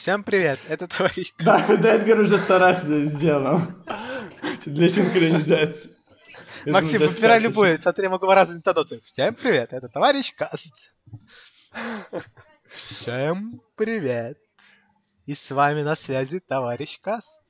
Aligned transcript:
Всем 0.00 0.24
привет, 0.24 0.58
это 0.66 0.88
товарищ 0.88 1.34
Да, 1.40 1.62
да, 1.76 1.96
Эдгар 1.96 2.20
уже 2.20 2.38
сто 2.38 2.58
раз 2.58 2.84
сделал. 2.84 3.60
Для 4.64 4.88
синхронизации. 4.88 5.90
Максим, 6.64 7.02
выбирай 7.02 7.38
любой, 7.38 7.76
смотри, 7.76 8.08
могу 8.08 8.26
разные 8.26 8.60
интонации. 8.60 9.00
Всем 9.04 9.34
привет, 9.34 9.74
это 9.74 9.88
товарищ 9.88 10.34
Каст. 10.34 10.72
Всем 12.70 13.60
привет. 13.76 14.38
И 15.26 15.34
с 15.34 15.50
вами 15.50 15.82
на 15.82 15.94
связи 15.94 16.40
товарищ 16.40 16.98
Каст. 16.98 17.42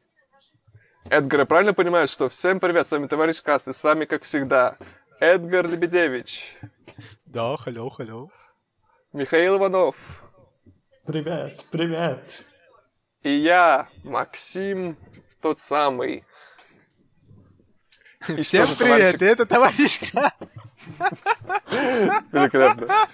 Эдгар, 1.04 1.38
я 1.38 1.46
правильно 1.46 1.72
понимаю, 1.72 2.08
что 2.08 2.28
всем 2.28 2.58
привет, 2.58 2.84
с 2.84 2.90
вами 2.90 3.06
товарищ 3.06 3.40
Каст, 3.42 3.68
и 3.68 3.72
с 3.72 3.84
вами, 3.84 4.06
как 4.06 4.24
всегда, 4.24 4.76
Эдгар 5.20 5.68
Лебедевич. 5.68 6.56
Да, 7.26 7.54
hello, 7.64 7.90
hello. 7.96 8.28
Михаил 9.12 9.58
Иванов. 9.58 9.94
Привет, 11.10 11.66
привет. 11.72 12.20
И 13.24 13.32
я, 13.32 13.88
Максим, 14.04 14.96
тот 15.42 15.58
самый. 15.58 16.22
И 18.28 18.42
Всем 18.42 18.64
привет, 18.78 19.18
товарищ... 19.18 19.22
это 19.22 19.46
товарищ 19.46 19.98
Каст. 20.12 20.58
Великолепно. 22.30 23.08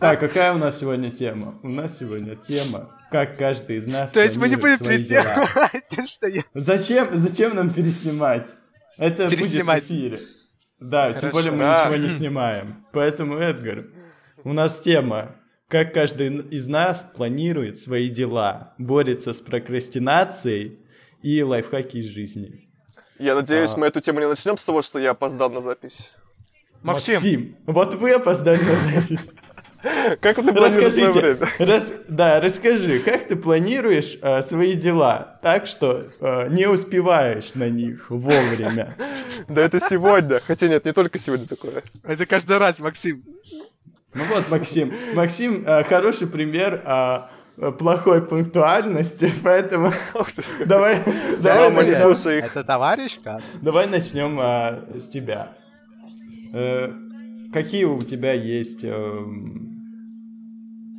Так, 0.00 0.18
какая 0.18 0.52
у 0.52 0.58
нас 0.58 0.80
сегодня 0.80 1.12
тема? 1.12 1.60
У 1.62 1.68
нас 1.68 1.98
сегодня 1.98 2.34
тема 2.34 2.90
как 3.12 3.38
каждый 3.38 3.76
из 3.76 3.86
нас 3.86 4.10
То 4.10 4.20
есть 4.20 4.36
мы 4.36 4.48
не 4.48 4.56
будем 4.56 4.78
переснимать? 4.78 6.08
что 6.08 6.26
я... 6.26 6.42
Зачем, 6.54 7.16
зачем 7.16 7.54
нам 7.54 7.70
переснимать? 7.70 8.48
Это 8.96 9.28
переснимать. 9.28 9.84
будет 9.84 9.90
в 9.90 9.94
эфире. 9.94 10.20
Да, 10.80 11.06
Хорошо. 11.06 11.20
тем 11.20 11.30
более 11.30 11.52
мы 11.52 11.58
да. 11.58 11.84
ничего 11.84 12.02
не 12.02 12.08
снимаем. 12.08 12.84
Поэтому, 12.92 13.36
Эдгар, 13.36 13.84
у 14.42 14.52
нас 14.52 14.80
тема 14.80 15.36
как 15.68 15.92
каждый 15.92 16.38
из 16.48 16.66
нас 16.66 17.04
планирует 17.04 17.78
свои 17.78 18.08
дела, 18.08 18.74
борется 18.78 19.32
с 19.32 19.40
прокрастинацией 19.40 20.78
и 21.22 21.42
лайфхаки 21.42 21.98
из 21.98 22.06
жизни. 22.06 22.68
Я 23.18 23.34
надеюсь, 23.34 23.74
а... 23.74 23.78
мы 23.78 23.86
эту 23.86 24.00
тему 24.00 24.20
не 24.20 24.28
начнем 24.28 24.56
с 24.56 24.64
того, 24.64 24.82
что 24.82 24.98
я 24.98 25.10
опоздал 25.10 25.50
на 25.50 25.60
запись. 25.60 26.10
Максим, 26.82 27.14
Максим 27.14 27.56
вот 27.66 27.94
вы 27.96 28.12
опоздали 28.12 28.60
на 28.62 28.92
запись. 28.92 29.30
Как 30.20 30.36
ты 30.36 30.52
планируешь 30.52 31.14
время? 31.14 31.48
Рас, 31.58 31.92
да, 32.08 32.40
расскажи, 32.40 32.98
как 32.98 33.28
ты 33.28 33.36
планируешь 33.36 34.18
э, 34.20 34.42
свои 34.42 34.74
дела 34.74 35.38
так, 35.40 35.66
что 35.66 36.08
э, 36.20 36.48
не 36.48 36.66
успеваешь 36.66 37.54
на 37.54 37.68
них 37.68 38.10
вовремя? 38.10 38.96
Да 39.48 39.62
это 39.62 39.78
сегодня. 39.78 40.40
Хотя 40.40 40.66
нет, 40.66 40.84
не 40.84 40.92
только 40.92 41.16
сегодня 41.18 41.46
такое. 41.46 41.82
Это 42.02 42.26
каждый 42.26 42.58
раз, 42.58 42.80
Максим. 42.80 43.24
Ну 44.14 44.24
вот, 44.24 44.48
Максим. 44.48 44.92
Максим 45.14 45.64
э, 45.66 45.84
хороший 45.84 46.26
пример 46.26 46.82
э, 46.84 47.72
плохой 47.72 48.22
пунктуальности, 48.22 49.30
поэтому 49.44 49.92
давай. 50.64 51.02
Это 52.44 52.64
товарищ 52.64 53.18
Кас. 53.22 53.52
Давай 53.60 53.86
начнем 53.86 54.38
э, 54.40 54.98
с 54.98 55.08
тебя. 55.08 55.52
Какие 57.52 57.84
у 57.84 58.00
тебя 58.00 58.32
есть 58.32 58.84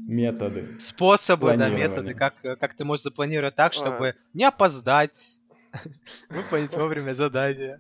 методы? 0.08 0.68
Способы, 0.80 1.58
да, 1.58 1.70
методы, 1.70 2.14
как, 2.14 2.36
как 2.42 2.74
ты 2.76 2.86
можешь 2.86 3.04
запланировать 3.04 3.56
так, 3.56 3.74
чтобы 3.74 4.16
не 4.34 4.44
опоздать, 4.44 5.40
выполнить 6.30 6.76
вовремя 6.76 7.14
задание. 7.14 7.80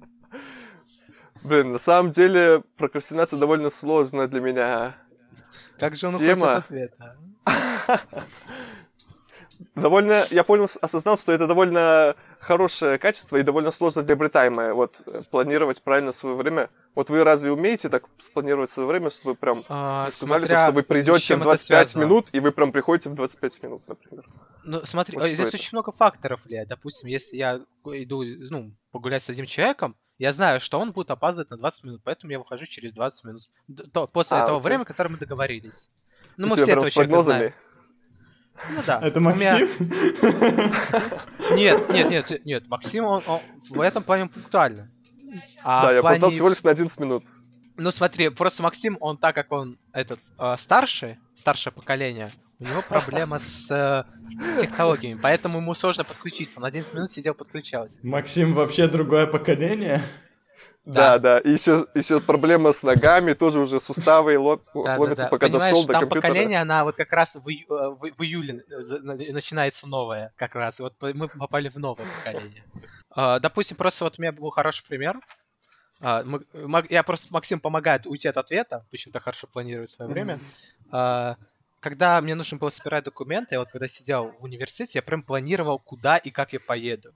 Блин, 1.43 1.73
на 1.73 1.77
самом 1.77 2.11
деле 2.11 2.63
прокрастинация 2.77 3.39
довольно 3.39 3.69
сложная 3.69 4.27
для 4.27 4.41
меня. 4.41 4.95
Как 5.77 5.95
же 5.95 6.07
он 6.07 6.17
Тема... 6.17 6.31
уходит 6.33 6.57
от 6.57 6.65
ответа? 6.65 7.17
довольно, 9.75 10.23
я 10.31 10.43
понял, 10.43 10.67
осознал, 10.81 11.17
что 11.17 11.31
это 11.31 11.47
довольно 11.47 12.15
хорошее 12.39 12.97
качество 12.97 13.37
и 13.37 13.43
довольно 13.43 13.71
сложно 13.71 14.03
приобретаемое. 14.03 14.73
Вот 14.73 15.01
э, 15.05 15.21
планировать 15.29 15.81
правильно 15.81 16.11
свое 16.11 16.35
время. 16.35 16.69
Вот 16.95 17.09
вы 17.09 17.23
разве 17.23 17.51
умеете 17.51 17.89
так 17.89 18.05
спланировать 18.17 18.69
свое 18.69 18.87
время, 18.87 19.09
что 19.09 19.29
вы 19.29 19.35
прям 19.35 19.63
а, 19.69 20.09
сказали, 20.09 20.41
смотря, 20.41 20.63
что 20.63 20.71
вы 20.71 20.83
придете 20.83 21.35
в 21.35 21.41
25 21.41 21.95
минут, 21.97 22.29
и 22.31 22.39
вы 22.39 22.51
прям 22.51 22.71
приходите 22.71 23.09
в 23.09 23.15
25 23.15 23.63
минут, 23.63 23.87
например? 23.87 24.25
Ну, 24.63 24.81
смотри, 24.85 25.17
вот 25.17 25.27
здесь 25.27 25.53
очень 25.53 25.69
много 25.73 25.91
факторов, 25.91 26.45
Ле. 26.45 26.65
Допустим, 26.65 27.09
если 27.09 27.37
я 27.37 27.61
иду, 27.85 28.23
ну, 28.23 28.75
погулять 28.91 29.23
с 29.23 29.29
одним 29.29 29.45
человеком, 29.45 29.95
я 30.19 30.33
знаю, 30.33 30.59
что 30.59 30.79
он 30.79 30.91
будет 30.91 31.09
опаздывать 31.11 31.49
на 31.49 31.57
20 31.57 31.83
минут, 31.85 32.01
поэтому 32.03 32.31
я 32.31 32.39
выхожу 32.39 32.65
через 32.65 32.91
20 32.91 33.23
минут. 33.23 33.49
То, 33.93 34.05
после 34.05 34.37
а, 34.37 34.43
этого 34.43 34.59
времени, 34.59 34.83
которое 34.83 35.11
мы 35.11 35.17
договорились. 35.17 35.89
Ну, 36.35 36.47
мы 36.47 36.57
все 36.57 36.73
этого 36.73 36.91
человека 36.91 37.21
знаем. 37.21 37.53
Ну 38.69 38.81
да. 38.85 38.99
Это 39.01 39.21
Максим? 39.21 39.69
Нет, 41.55 41.89
нет, 41.89 42.09
нет, 42.09 42.45
нет. 42.45 42.67
Максим, 42.67 43.05
он, 43.05 43.23
он 43.25 43.39
в 43.69 43.79
этом 43.79 44.03
плане 44.03 44.27
пунктуальный. 44.27 44.87
А 45.63 45.83
да, 45.83 45.93
я 45.93 46.01
плане... 46.01 46.17
опоздал 46.17 46.29
всего 46.31 46.49
лишь 46.49 46.63
на 46.63 46.71
11 46.71 46.99
минут. 46.99 47.23
Ну 47.79 47.91
смотри, 47.91 48.29
просто 48.29 48.61
Максим, 48.61 48.97
он 48.99 49.17
так 49.17 49.35
как 49.35 49.51
он 49.51 49.77
этот 49.93 50.19
э, 50.37 50.55
старший, 50.57 51.17
старшее 51.33 51.71
поколение, 51.71 52.31
у 52.59 52.65
него 52.65 52.81
проблема 52.81 53.39
с 53.39 53.71
э, 53.71 54.03
технологиями, 54.59 55.19
поэтому 55.21 55.59
ему 55.59 55.73
сложно 55.73 56.03
подключиться. 56.03 56.59
Он 56.59 56.65
11 56.65 56.93
минут 56.93 57.11
сидел, 57.11 57.33
подключался. 57.33 57.99
Максим 58.03 58.53
вообще 58.53 58.87
другое 58.87 59.27
поколение? 59.27 60.03
Да, 60.85 61.19
да, 61.19 61.39
и 61.39 61.51
еще, 61.51 61.85
еще 61.93 62.19
проблема 62.19 62.71
с 62.71 62.83
ногами, 62.83 63.33
тоже 63.33 63.59
уже 63.59 63.79
суставы 63.79 64.39
лом, 64.39 64.61
да, 64.73 64.97
ломятся, 64.97 65.23
да, 65.23 65.23
да. 65.23 65.29
пока 65.29 65.47
Понимаешь, 65.47 65.69
дошел 65.69 65.85
до 65.85 65.93
там 65.93 66.01
компьютера. 66.01 66.21
поколение, 66.21 66.61
она 66.61 66.83
вот 66.83 66.95
как 66.95 67.13
раз 67.13 67.35
в, 67.35 67.47
э, 67.47 67.65
в, 67.69 67.99
в 68.17 68.23
июле 68.23 68.61
начинается 69.31 69.87
новое, 69.87 70.33
как 70.35 70.55
раз. 70.55 70.79
Вот 70.79 70.95
мы 71.13 71.27
попали 71.27 71.69
в 71.69 71.77
новое 71.77 72.07
поколение. 72.17 72.63
Uh, 73.15 73.39
допустим, 73.39 73.75
просто 73.75 74.03
вот 74.03 74.15
у 74.17 74.21
меня 74.21 74.31
был 74.31 74.49
хороший 74.51 74.85
пример. 74.87 75.19
Uh, 76.01 76.85
я 76.89 77.03
просто, 77.03 77.27
Максим 77.29 77.59
помогает 77.59 78.07
уйти 78.07 78.27
от 78.27 78.37
ответа, 78.37 78.85
почему-то 78.89 79.19
хорошо 79.19 79.47
планирует 79.47 79.89
свое 79.89 80.09
время. 80.09 80.39
Uh, 80.91 81.35
когда 81.79 82.21
мне 82.21 82.35
нужно 82.35 82.57
было 82.57 82.69
собирать 82.69 83.05
документы, 83.05 83.55
я 83.55 83.59
вот 83.59 83.69
когда 83.69 83.87
сидел 83.87 84.31
в 84.39 84.43
университете, 84.43 84.99
я 84.99 85.03
прям 85.03 85.23
планировал, 85.23 85.79
куда 85.79 86.17
и 86.17 86.29
как 86.31 86.53
я 86.53 86.59
поеду. 86.59 87.13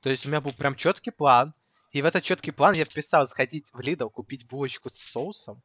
То 0.00 0.10
есть 0.10 0.26
у 0.26 0.28
меня 0.28 0.40
был 0.40 0.52
прям 0.52 0.74
четкий 0.74 1.10
план, 1.10 1.54
и 1.92 2.02
в 2.02 2.06
этот 2.06 2.22
четкий 2.22 2.50
план 2.50 2.74
я 2.74 2.84
вписал 2.84 3.26
сходить 3.26 3.70
в 3.72 3.80
Lidl, 3.80 4.10
купить 4.10 4.48
булочку 4.48 4.88
с 4.92 4.98
соусом. 4.98 5.62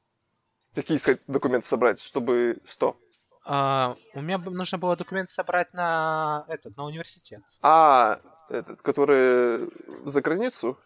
Какие 0.76 1.00
документы 1.28 1.66
собрать, 1.66 2.00
чтобы 2.00 2.60
что? 2.66 3.00
А, 3.46 3.96
у 4.14 4.22
меня 4.22 4.38
нужно 4.38 4.78
было 4.78 4.96
документы 4.96 5.32
собрать 5.32 5.74
на 5.74 6.46
этот, 6.50 6.76
на 6.76 6.84
университет. 6.84 7.42
А, 7.62 8.20
этот, 8.50 8.82
который 8.82 9.70
за 10.06 10.22
границу? 10.22 10.78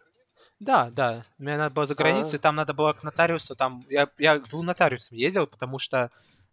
Да, 0.62 0.90
да. 0.90 1.24
Мне 1.38 1.56
надо 1.56 1.74
было 1.74 1.86
за 1.86 1.96
границу, 1.96 2.30
а. 2.34 2.36
и 2.36 2.38
там 2.38 2.54
надо 2.54 2.72
было 2.72 2.92
к 2.92 3.02
нотариусу. 3.02 3.56
Там 3.56 3.82
я, 3.88 4.08
я 4.18 4.38
к 4.38 4.48
двум 4.48 4.66
нотариусам 4.66 5.18
ездил, 5.18 5.48
потому 5.48 5.78
что 5.78 6.10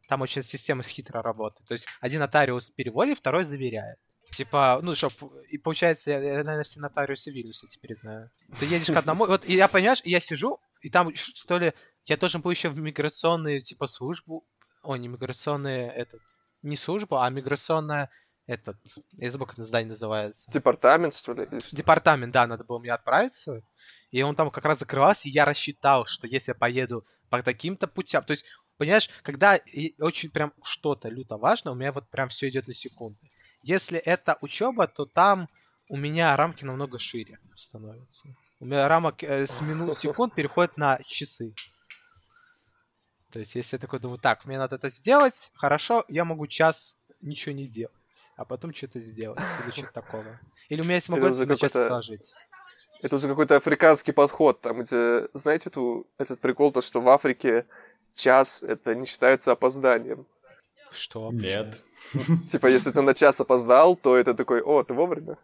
там 0.08 0.22
очень 0.22 0.42
система 0.42 0.82
хитро 0.82 1.22
работает. 1.22 1.68
То 1.68 1.74
есть 1.74 1.88
один 2.02 2.20
нотариус 2.22 2.72
переводит, 2.72 3.20
второй 3.20 3.44
заверяет. 3.44 4.00
Типа, 4.32 4.80
ну, 4.82 4.96
что, 4.96 5.10
и 5.50 5.58
получается, 5.58 6.12
я, 6.12 6.20
я, 6.20 6.44
наверное, 6.44 6.64
все 6.64 6.80
нотариусы 6.80 7.32
Вильнюса 7.32 7.68
теперь 7.68 7.96
знаю. 7.96 8.32
Ты 8.60 8.66
едешь 8.66 8.88
к 8.88 8.98
одному, 8.98 9.26
вот, 9.26 9.46
и 9.46 9.54
я, 9.56 9.68
понимаешь, 9.68 10.02
я 10.04 10.20
сижу, 10.20 10.60
и 10.82 10.90
там, 10.90 11.14
что 11.16 11.58
ли, 11.58 11.74
я 12.06 12.18
должен 12.18 12.42
был 12.42 12.52
еще 12.52 12.70
в 12.70 12.78
миграционную, 12.78 13.62
типа, 13.62 13.88
службу, 13.88 14.46
о, 14.84 14.96
не 14.98 15.08
миграционная, 15.08 15.90
этот, 15.90 16.22
не 16.62 16.78
служба, 16.78 17.26
а 17.26 17.30
миграционная, 17.30 18.10
этот, 18.50 18.78
я 19.12 19.30
забыл, 19.30 19.46
как 19.46 19.60
это 19.60 19.64
здание 19.64 19.90
называется. 19.90 20.50
Департамент, 20.52 21.14
что 21.14 21.34
ли? 21.34 21.48
Департамент, 21.72 22.34
да, 22.34 22.48
надо 22.48 22.64
было 22.64 22.80
мне 22.80 22.92
отправиться. 22.92 23.62
И 24.10 24.24
он 24.24 24.36
там 24.36 24.50
как 24.50 24.66
раз 24.66 24.80
закрывался, 24.80 25.28
и 25.30 25.32
я 25.32 25.46
рассчитал, 25.46 26.08
что 26.08 26.26
если 26.26 26.52
я 26.52 26.56
поеду 26.56 27.06
по 27.30 27.44
таким-то 27.44 27.88
путям, 27.88 28.24
то 28.24 28.32
есть, 28.32 28.46
понимаешь, 28.78 29.08
когда 29.22 29.60
очень 30.00 30.32
прям 30.32 30.52
что-то 30.64 31.10
люто 31.10 31.38
важно, 31.38 31.72
у 31.72 31.76
меня 31.76 31.92
вот 31.92 32.10
прям 32.10 32.30
все 32.30 32.50
идет 32.50 32.68
на 32.68 32.74
секунды. 32.74 33.20
Если 33.62 34.00
это 34.00 34.40
учеба, 34.42 34.88
то 34.88 35.06
там 35.06 35.48
у 35.88 35.96
меня 35.96 36.36
рамки 36.36 36.66
намного 36.66 36.98
шире 36.98 37.38
становятся. 37.56 38.30
У 38.60 38.66
меня 38.66 38.88
рамок 38.88 39.24
э, 39.24 39.46
с 39.46 39.62
минут 39.62 39.96
секунд 39.96 40.34
переходит 40.34 40.76
на 40.76 41.00
часы. 41.06 41.54
То 43.32 43.38
есть, 43.38 43.54
если 43.54 43.76
я 43.76 43.80
такой 43.80 44.00
думаю, 44.00 44.18
так, 44.18 44.46
мне 44.46 44.58
надо 44.58 44.76
это 44.78 44.90
сделать, 44.90 45.52
хорошо, 45.54 46.04
я 46.08 46.26
могу 46.26 46.48
час 46.48 46.98
ничего 47.22 47.54
не 47.54 47.68
делать, 47.68 47.94
а 48.36 48.46
потом 48.46 48.74
что-то 48.74 49.00
сделать 49.00 49.40
или 49.64 49.72
что-то 49.76 49.94
такого. 49.94 50.40
Или 50.70 50.82
у 50.82 50.84
меня 50.84 50.96
есть 50.96 51.10
могу 51.10 51.26
это 51.26 51.46
на 51.46 51.56
час 51.56 51.76
отложить. 51.76 52.34
Это 53.02 53.16
уже 53.16 53.28
какой-то 53.28 53.56
африканский 53.56 54.12
подход, 54.12 54.60
там, 54.62 54.82
где, 54.82 55.28
знаете, 55.34 55.70
эту, 55.70 56.06
этот 56.18 56.40
прикол, 56.40 56.72
то, 56.72 56.82
что 56.82 57.00
в 57.02 57.08
Африке 57.08 57.66
час 58.16 58.62
это 58.62 58.94
не 58.94 59.06
считается 59.06 59.52
опозданием. 59.52 60.26
Что? 60.92 61.32
Нет. 61.32 61.82
Типа, 62.48 62.68
если 62.68 62.92
ты 62.92 63.02
на 63.02 63.14
час 63.14 63.40
опоздал, 63.40 63.96
то 63.96 64.18
это 64.18 64.34
такой, 64.34 64.62
о, 64.62 64.84
ты 64.84 64.94
вовремя. 64.94 65.38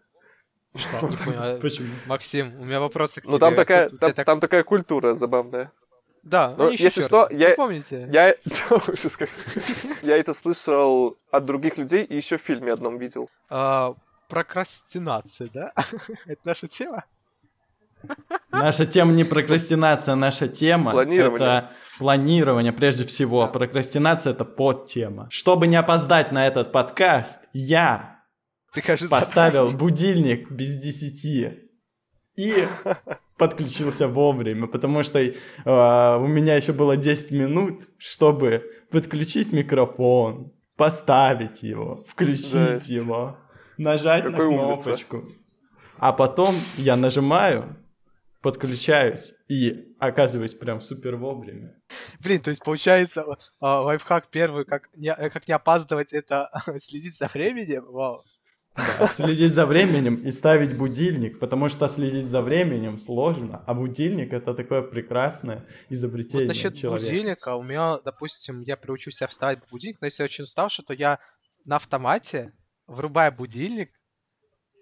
Что? 0.76 1.08
Почему? 1.62 1.94
Максим, 2.06 2.60
у 2.60 2.66
меня 2.66 2.80
вопросы 2.80 3.22
к 3.22 3.24
тебе. 3.24 3.34
Ну, 3.34 3.40
там 3.40 3.56
такая, 3.56 3.88
там, 3.90 4.14
там 4.14 4.40
такая 4.40 4.64
культура 4.64 5.14
забавная. 5.14 5.72
Да, 6.26 6.56
Но 6.58 6.70
если 6.70 7.02
что, 7.02 7.30
я... 7.32 7.50
Вы 7.50 7.56
помните? 7.56 8.10
Я... 8.12 8.30
я 10.02 10.18
это 10.18 10.34
слышал 10.34 11.16
от 11.30 11.46
других 11.46 11.78
людей 11.78 12.04
и 12.04 12.16
еще 12.16 12.38
в 12.38 12.42
фильме 12.42 12.74
одном 12.74 12.98
видел. 12.98 13.30
А, 13.48 13.94
прокрастинация, 14.28 15.50
да? 15.54 15.72
это 16.26 16.42
наша 16.44 16.68
тема? 16.68 17.06
Наша 18.52 18.88
тема 18.88 19.12
не 19.12 19.24
прокрастинация, 19.24 20.16
наша 20.16 20.48
тема 20.48 20.92
планирование. 20.92 21.36
это 21.36 21.72
планирование 22.00 22.74
прежде 22.74 23.06
всего. 23.06 23.48
Прокрастинация 23.48 24.34
это 24.34 24.46
подтема. 24.46 25.28
Чтобы 25.30 25.68
не 25.68 25.76
опоздать 25.76 26.32
на 26.32 26.48
этот 26.48 26.72
подкаст, 26.72 27.38
я 27.54 28.24
поставил 29.10 29.72
будильник 29.78 30.52
без 30.52 30.80
десяти 30.80 31.70
и 32.36 32.68
подключился 33.38 34.08
вовремя, 34.08 34.68
потому 34.68 35.04
что 35.04 35.20
э, 35.20 35.34
у 35.66 36.28
меня 36.28 36.56
еще 36.56 36.74
было 36.74 36.96
10 36.96 37.32
минут, 37.32 37.88
чтобы 37.98 38.64
подключить 38.92 39.52
микрофон, 39.52 40.54
поставить 40.76 41.64
его, 41.64 42.04
включить 42.08 42.48
Жесть. 42.48 42.90
его, 42.90 43.38
нажать 43.78 44.24
Какой 44.24 44.52
на 44.52 44.58
кнопочку. 44.58 45.18
Умница. 45.18 45.36
А 45.98 46.14
потом 46.14 46.56
я 46.78 46.96
нажимаю, 46.96 47.76
подключаюсь 48.42 49.34
и 49.48 49.96
оказываюсь 50.00 50.54
прям 50.54 50.82
супер 50.82 51.16
вовремя. 51.16 51.76
Блин, 52.20 52.42
то 52.42 52.52
есть 52.52 52.64
получается 52.64 53.26
а, 53.60 53.82
лайфхак 53.82 54.30
первый, 54.30 54.66
как 54.66 54.90
не, 54.96 55.14
как 55.16 55.48
не 55.48 55.54
опаздывать, 55.54 56.14
это 56.14 56.52
следить 56.78 57.18
за 57.18 57.28
временем? 57.28 57.86
Вау. 57.88 58.24
Да, 58.76 59.08
следить 59.08 59.54
за 59.54 59.66
временем 59.66 60.16
и 60.16 60.32
ставить 60.32 60.78
будильник, 60.78 61.40
потому 61.40 61.70
что 61.70 61.88
следить 61.88 62.30
за 62.30 62.42
временем 62.42 62.98
сложно, 62.98 63.64
а 63.66 63.74
будильник 63.74 64.34
это 64.34 64.54
такое 64.54 64.82
прекрасное 64.82 65.66
изобретение 65.90 66.48
вот 66.48 66.48
насчет 66.48 66.76
человека. 66.76 67.10
будильника, 67.10 67.56
у 67.56 67.64
меня, 67.64 68.00
допустим, 68.04 68.62
я 68.62 68.76
приучу 68.76 69.12
себя 69.12 69.28
вставать 69.28 69.62
по 69.62 69.68
будильник, 69.72 70.02
но 70.02 70.08
если 70.08 70.24
я 70.24 70.26
очень 70.26 70.44
уставший, 70.44 70.84
то 70.84 70.94
я 70.94 71.20
на 71.64 71.78
автомате 71.78 72.54
врубаю 72.88 73.32
будильник 73.32 73.92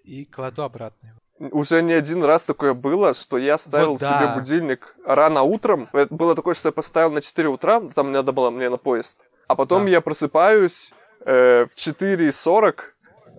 и 0.03 0.25
кладу 0.25 0.63
обратно 0.63 1.07
его. 1.07 1.19
Уже 1.51 1.81
не 1.81 1.93
один 1.93 2.23
раз 2.23 2.45
такое 2.45 2.73
было, 2.73 3.13
что 3.13 3.37
я 3.37 3.57
ставил 3.57 3.91
вот, 3.91 4.01
да. 4.01 4.19
себе 4.19 4.39
будильник 4.39 4.95
рано 5.05 5.41
утром. 5.41 5.89
Это 5.91 6.13
было 6.13 6.35
такое, 6.35 6.53
что 6.53 6.69
я 6.69 6.71
поставил 6.71 7.11
на 7.11 7.21
4 7.21 7.47
утра, 7.49 7.81
там 7.93 8.11
надо 8.11 8.31
было 8.31 8.49
мне 8.49 8.69
на 8.69 8.77
поезд. 8.77 9.25
А 9.47 9.55
потом 9.55 9.85
да. 9.85 9.89
я 9.89 10.01
просыпаюсь 10.01 10.93
э, 11.25 11.65
в 11.65 11.75
4.40, 11.75 12.81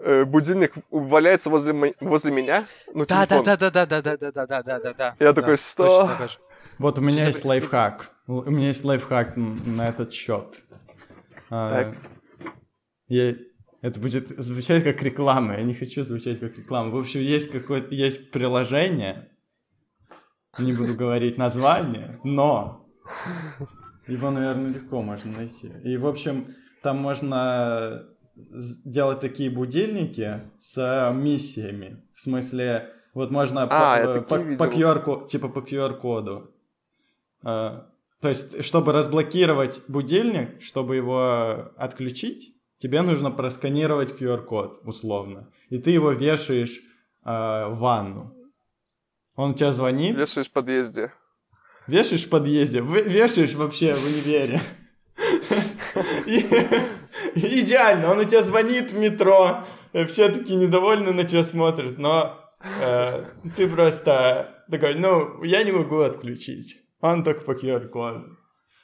э, 0.04 0.24
будильник 0.24 0.74
валяется 0.90 1.50
возле, 1.50 1.94
возле 2.00 2.32
меня. 2.32 2.64
Ну, 2.92 3.04
да, 3.06 3.26
да, 3.26 3.42
да, 3.42 3.56
да, 3.56 3.70
да, 3.70 3.86
да, 3.86 4.02
да, 4.02 4.16
да, 4.16 4.46
да, 4.46 4.62
да, 4.62 4.80
да, 4.80 4.94
да. 4.94 5.16
Я 5.18 5.32
такой, 5.32 5.56
что? 5.56 6.08
Вот 6.78 6.98
у 6.98 7.00
меня 7.00 7.26
есть 7.26 7.44
лайфхак. 7.44 8.10
У 8.26 8.50
меня 8.50 8.68
есть 8.68 8.84
лайфхак 8.84 9.36
на 9.36 9.88
этот 9.88 10.12
счет. 10.12 10.62
А, 11.50 11.70
так. 11.70 11.96
Я, 13.06 13.34
это 13.82 14.00
будет 14.00 14.28
звучать 14.38 14.82
как 14.82 15.02
реклама. 15.02 15.56
Я 15.56 15.62
не 15.62 15.74
хочу 15.74 16.04
звучать 16.04 16.40
как 16.40 16.56
реклама. 16.56 16.90
В 16.90 16.96
общем, 16.96 17.20
есть 17.20 17.50
какое-то 17.50 17.94
есть 17.94 18.30
приложение. 18.30 19.30
Не 20.58 20.72
буду 20.72 20.94
говорить 20.94 21.36
название, 21.36 22.18
но 22.24 22.86
его, 24.06 24.30
наверное, 24.30 24.72
легко 24.72 25.02
можно 25.02 25.32
найти. 25.32 25.72
И, 25.82 25.96
в 25.96 26.06
общем, 26.06 26.54
там 26.82 26.98
можно 26.98 28.06
делать 28.34 29.20
такие 29.20 29.50
будильники 29.50 30.42
с 30.60 31.12
миссиями. 31.14 32.02
В 32.14 32.22
смысле, 32.22 32.90
вот 33.14 33.30
можно 33.30 33.62
а, 33.70 34.06
по, 34.06 34.20
по, 34.20 34.38
по 34.38 34.64
QR, 34.64 35.28
типа 35.28 35.48
по 35.48 35.58
QR-коду. 35.60 36.50
А, 37.42 37.88
то 38.20 38.28
есть, 38.28 38.64
чтобы 38.64 38.92
разблокировать 38.92 39.82
будильник, 39.88 40.62
чтобы 40.62 40.96
его 40.96 41.70
отключить, 41.76 42.54
тебе 42.78 43.02
нужно 43.02 43.30
просканировать 43.30 44.18
QR-код, 44.18 44.80
условно. 44.84 45.50
И 45.68 45.78
ты 45.78 45.90
его 45.90 46.10
вешаешь 46.10 46.80
э, 47.24 47.28
в 47.28 47.76
ванну. 47.78 48.34
Он 49.36 49.50
у 49.50 49.54
тебя 49.54 49.72
звонит. 49.72 50.16
Вешаешь 50.16 50.48
в 50.48 50.52
подъезде. 50.52 51.12
Вешаешь 51.86 52.24
в 52.24 52.30
подъезде. 52.30 52.80
Вешаешь 52.80 53.54
вообще 53.54 53.92
в 53.92 54.06
универе. 54.06 54.60
Идеально, 57.34 58.12
он 58.12 58.18
у 58.18 58.24
тебя 58.24 58.42
звонит 58.42 58.90
в 58.90 58.98
метро, 58.98 59.64
все 60.06 60.28
такие 60.28 60.56
недовольны 60.56 61.12
на 61.12 61.24
тебя 61.24 61.44
смотрят, 61.44 61.98
но 61.98 62.38
э, 62.80 63.24
ты 63.56 63.68
просто 63.68 64.64
такой, 64.70 64.94
ну, 64.94 65.42
я 65.42 65.62
не 65.62 65.72
могу 65.72 65.98
отключить. 65.98 66.82
Он 67.00 67.22
только 67.22 67.42
по 67.42 67.52
QR-коду. 67.52 68.38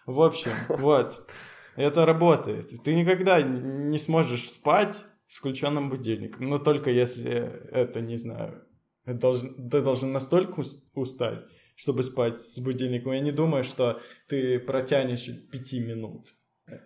В 0.06 0.20
общем, 0.20 0.52
вот. 0.69 1.31
Это 1.76 2.05
работает. 2.05 2.70
Ты 2.85 2.94
никогда 2.94 3.41
не 3.41 3.99
сможешь 3.99 4.50
спать 4.50 5.05
с 5.26 5.38
включенным 5.38 5.88
будильником. 5.88 6.49
Но 6.49 6.58
только 6.58 6.91
если 6.91 7.31
это, 7.70 8.00
не 8.00 8.17
знаю, 8.17 8.64
должен, 9.06 9.70
ты 9.70 9.81
должен 9.81 10.12
настолько 10.12 10.62
устать, 10.94 11.44
чтобы 11.76 12.03
спать 12.03 12.38
с 12.38 12.58
будильником. 12.58 13.12
Я 13.12 13.20
не 13.20 13.32
думаю, 13.32 13.64
что 13.64 14.00
ты 14.29 14.58
протянешь 14.58 15.31
пяти 15.50 15.81
минут. 15.81 16.26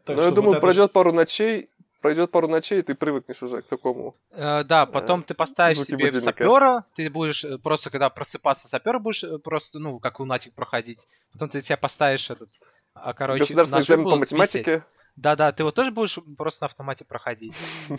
Так 0.04 0.16
ну, 0.16 0.22
я 0.22 0.30
думаю, 0.30 0.52
вот 0.54 0.60
пройдет 0.60 0.84
это... 0.84 0.92
пару 0.92 1.12
ночей, 1.12 1.70
пройдет 2.00 2.30
пару 2.30 2.48
ночей, 2.48 2.80
и 2.80 2.82
ты 2.82 2.94
привыкнешь 2.94 3.42
уже 3.42 3.62
к 3.62 3.66
такому. 3.66 4.14
Э, 4.32 4.62
да, 4.64 4.86
потом 4.86 5.20
э, 5.20 5.24
ты 5.24 5.34
поставишь 5.34 5.78
себе 5.78 6.04
будильника. 6.04 6.24
сапера, 6.24 6.84
ты 6.94 7.08
будешь 7.08 7.44
э, 7.44 7.58
просто, 7.58 7.90
когда 7.90 8.10
просыпаться 8.10 8.68
сапера, 8.68 8.98
будешь 8.98 9.24
э, 9.24 9.38
просто, 9.38 9.78
ну, 9.78 9.98
как 9.98 10.20
лунатик 10.20 10.52
проходить. 10.54 11.06
Потом 11.32 11.48
ты 11.48 11.62
себе 11.62 11.76
поставишь 11.76 12.30
этот 12.30 12.50
а, 12.94 13.12
короче, 13.12 13.40
Государственный 13.40 13.82
экзамен 13.82 14.04
по 14.04 14.16
математике. 14.16 14.84
Да-да, 15.16 15.52
ты 15.52 15.64
вот 15.64 15.74
тоже 15.74 15.90
будешь 15.90 16.18
просто 16.36 16.64
на 16.64 16.66
автомате 16.66 17.04
проходить. 17.04 17.54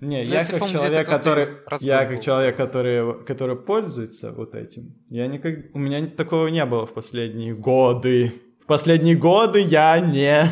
Не, 0.00 0.24
ну, 0.24 0.30
я 0.30 0.44
как 0.46 0.66
человек, 0.68 1.08
который, 1.08 1.48
я 1.80 2.06
как 2.06 2.22
человек, 2.22 2.56
который, 2.56 3.24
который 3.24 3.56
пользуется 3.56 4.32
вот 4.32 4.54
этим, 4.54 4.94
я 5.08 5.26
никак, 5.26 5.74
у 5.74 5.78
меня 5.78 6.06
такого 6.06 6.46
не 6.46 6.64
было 6.64 6.86
в 6.86 6.94
последние 6.94 7.54
годы. 7.54 8.32
В 8.62 8.66
последние 8.66 9.16
годы 9.16 9.60
я 9.60 10.00
не, 10.00 10.46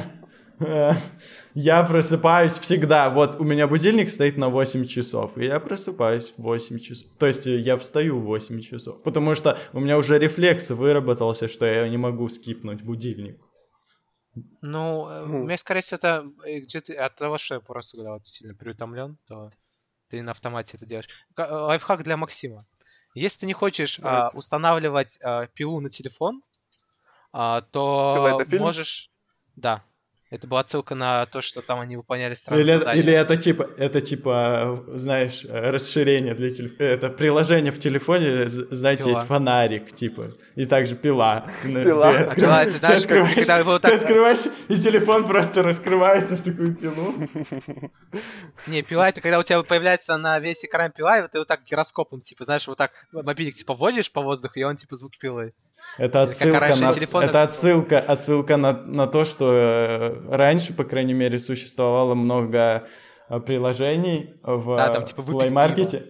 я 1.55 1.83
просыпаюсь 1.85 2.55
всегда. 2.55 3.11
Вот 3.11 3.41
у 3.41 3.45
меня 3.45 3.67
будильник 3.67 4.09
стоит 4.11 4.37
на 4.37 4.49
8 4.49 4.87
часов, 4.87 5.39
и 5.39 5.45
я 5.45 5.61
просыпаюсь 5.61 6.33
в 6.37 6.43
8 6.43 6.79
часов. 6.81 7.09
То 7.19 7.27
есть 7.27 7.47
я 7.47 7.77
встаю 7.77 8.19
в 8.19 8.25
8 8.25 8.61
часов, 8.61 9.03
потому 9.03 9.35
что 9.35 9.59
у 9.73 9.81
меня 9.81 9.99
уже 9.99 10.19
рефлекс 10.19 10.71
выработался, 10.71 11.49
что 11.49 11.67
я 11.67 11.89
не 11.89 11.97
могу 11.97 12.29
скипнуть 12.29 12.83
будильник. 12.83 13.41
Ну, 14.63 15.09
э, 15.09 15.25
у 15.25 15.45
меня, 15.45 15.59
скорее 15.59 15.81
всего, 15.81 15.97
это 15.97 16.25
э, 16.47 16.61
где-то 16.61 17.05
от 17.05 17.15
того, 17.17 17.39
что 17.39 17.55
я 17.55 17.61
просто 17.61 17.97
когда 17.97 18.13
вот 18.13 18.27
сильно 18.27 18.55
переутомлен, 18.55 19.19
то 19.27 19.51
ты 20.09 20.23
на 20.23 20.31
автомате 20.31 20.77
это 20.77 20.87
делаешь. 20.87 21.09
Э, 21.37 21.43
лайфхак 21.43 22.05
для 22.05 22.17
Максима. 22.17 22.65
Если 23.15 23.41
ты 23.41 23.47
не 23.47 23.53
хочешь 23.53 23.99
а, 24.03 24.31
устанавливать 24.35 25.19
а, 25.23 25.47
пилу 25.47 25.81
на 25.81 25.91
телефон, 25.91 26.43
а, 27.33 27.63
то 27.63 28.41
можешь... 28.53 29.11
Да, 29.57 29.83
это 30.31 30.47
была 30.47 30.61
отсылка 30.61 30.95
на 30.95 31.25
то, 31.27 31.41
что 31.41 31.63
там 31.63 31.81
они 31.81 31.97
выполняли 31.97 32.35
странные 32.35 32.63
или, 32.63 32.73
задания. 32.73 33.03
Или 33.03 33.13
это 33.15 33.37
типа, 33.39 33.71
это 33.79 34.01
типа, 34.03 34.85
знаешь, 34.89 35.45
расширение 35.49 36.35
для 36.35 36.51
телефона. 36.51 36.83
Это 36.83 37.09
приложение 37.09 37.73
в 37.73 37.79
телефоне, 37.79 38.49
знаете, 38.49 39.05
пила. 39.05 39.11
есть 39.11 39.27
фонарик, 39.27 39.95
типа, 39.95 40.33
и 40.55 40.67
также 40.67 40.97
пила. 40.97 41.47
Пила. 41.65 42.13
Ты, 42.13 42.19
открыв... 42.19 42.51
а, 42.51 42.65
ты 42.65 42.71
знаешь, 42.73 42.99
ты 43.01 43.05
открываешь, 43.05 43.37
когда 43.37 43.59
его 43.59 43.79
так... 43.79 43.91
Ты 43.91 43.97
открываешь, 43.97 44.45
и 44.69 44.77
телефон 44.77 45.27
просто 45.27 45.63
раскрывается 45.63 46.37
в 46.37 46.43
такую 46.43 46.77
пилу. 46.77 47.15
Не, 48.67 48.83
пила 48.83 49.09
это 49.09 49.23
когда 49.23 49.39
у 49.39 49.43
тебя 49.43 49.63
появляется 49.63 50.19
на 50.19 50.39
весь 50.41 50.63
экран 50.63 50.93
пила, 50.93 51.19
и 51.19 51.23
вот 51.23 51.31
ты 51.31 51.39
вот 51.39 51.49
так 51.49 51.65
гироскопом, 51.65 52.21
типа, 52.21 52.45
знаешь, 52.45 52.69
вот 52.69 52.77
так 52.77 52.91
мобильник, 53.13 53.55
типа, 53.55 53.73
водишь 53.73 54.13
по 54.13 54.21
воздуху, 54.21 54.59
и 54.59 54.63
он, 54.63 54.77
типа, 54.77 54.95
звук 54.95 55.17
пилы. 55.19 55.55
Это 55.97 56.23
отсылка, 56.23 56.75
на, 56.77 57.25
это 57.25 57.43
отсылка, 57.43 57.99
отсылка 57.99 58.57
на, 58.57 58.73
на 58.73 59.07
то, 59.07 59.25
что 59.25 59.53
э, 59.53 60.37
раньше, 60.37 60.73
по 60.73 60.85
крайней 60.85 61.15
мере, 61.15 61.39
существовало 61.39 62.15
много 62.15 62.87
э, 63.29 63.41
приложений 63.41 64.35
в 64.43 64.77
да, 64.77 64.91
там, 64.91 65.05
типа, 65.05 65.21
Play 65.23 65.51
Market. 65.51 66.07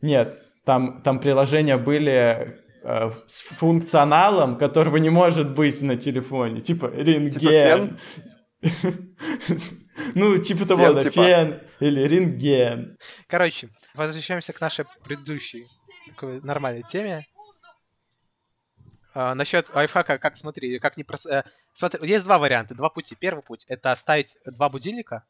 Нет, 0.00 0.38
там, 0.64 1.02
там 1.02 1.18
приложения 1.18 1.76
были 1.76 2.60
э, 2.84 3.10
с 3.26 3.40
функционалом, 3.40 4.58
которого 4.58 4.98
не 4.98 5.10
может 5.10 5.54
быть 5.54 5.82
на 5.82 5.96
телефоне. 5.96 6.60
Типа 6.60 6.86
рентген. 6.86 7.98
Типа 7.98 8.06
ну, 10.14 10.38
типа 10.38 10.66
того, 10.66 10.92
да, 10.92 11.02
типа. 11.02 11.12
фен 11.14 11.60
или 11.80 12.00
рентген. 12.02 12.96
Короче, 13.26 13.68
возвращаемся 13.94 14.52
к 14.52 14.60
нашей 14.60 14.84
предыдущей 15.04 15.64
такой 16.08 16.40
нормальной 16.40 16.82
теме. 16.82 17.26
А, 19.18 19.34
насчет 19.34 19.74
лайфхака, 19.74 20.18
как 20.18 20.36
смотри, 20.36 20.78
как 20.78 20.98
не 20.98 21.04
прос... 21.04 21.24
Э, 21.24 21.42
смотри, 21.72 22.06
есть 22.06 22.24
два 22.24 22.38
варианта, 22.38 22.74
два 22.74 22.90
пути. 22.90 23.14
Первый 23.14 23.40
путь 23.40 23.64
это 23.66 23.94
ставить 23.94 24.36
два 24.44 24.68
будильника 24.68 25.24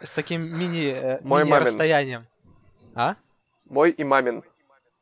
с 0.00 0.12
таким 0.12 0.42
мини, 0.56 0.92
э, 0.92 1.20
Мой 1.22 1.42
мини 1.42 1.56
расстоянием. 1.56 2.28
А? 2.94 3.16
Мой 3.64 3.90
и 3.90 4.04
мамин. 4.04 4.44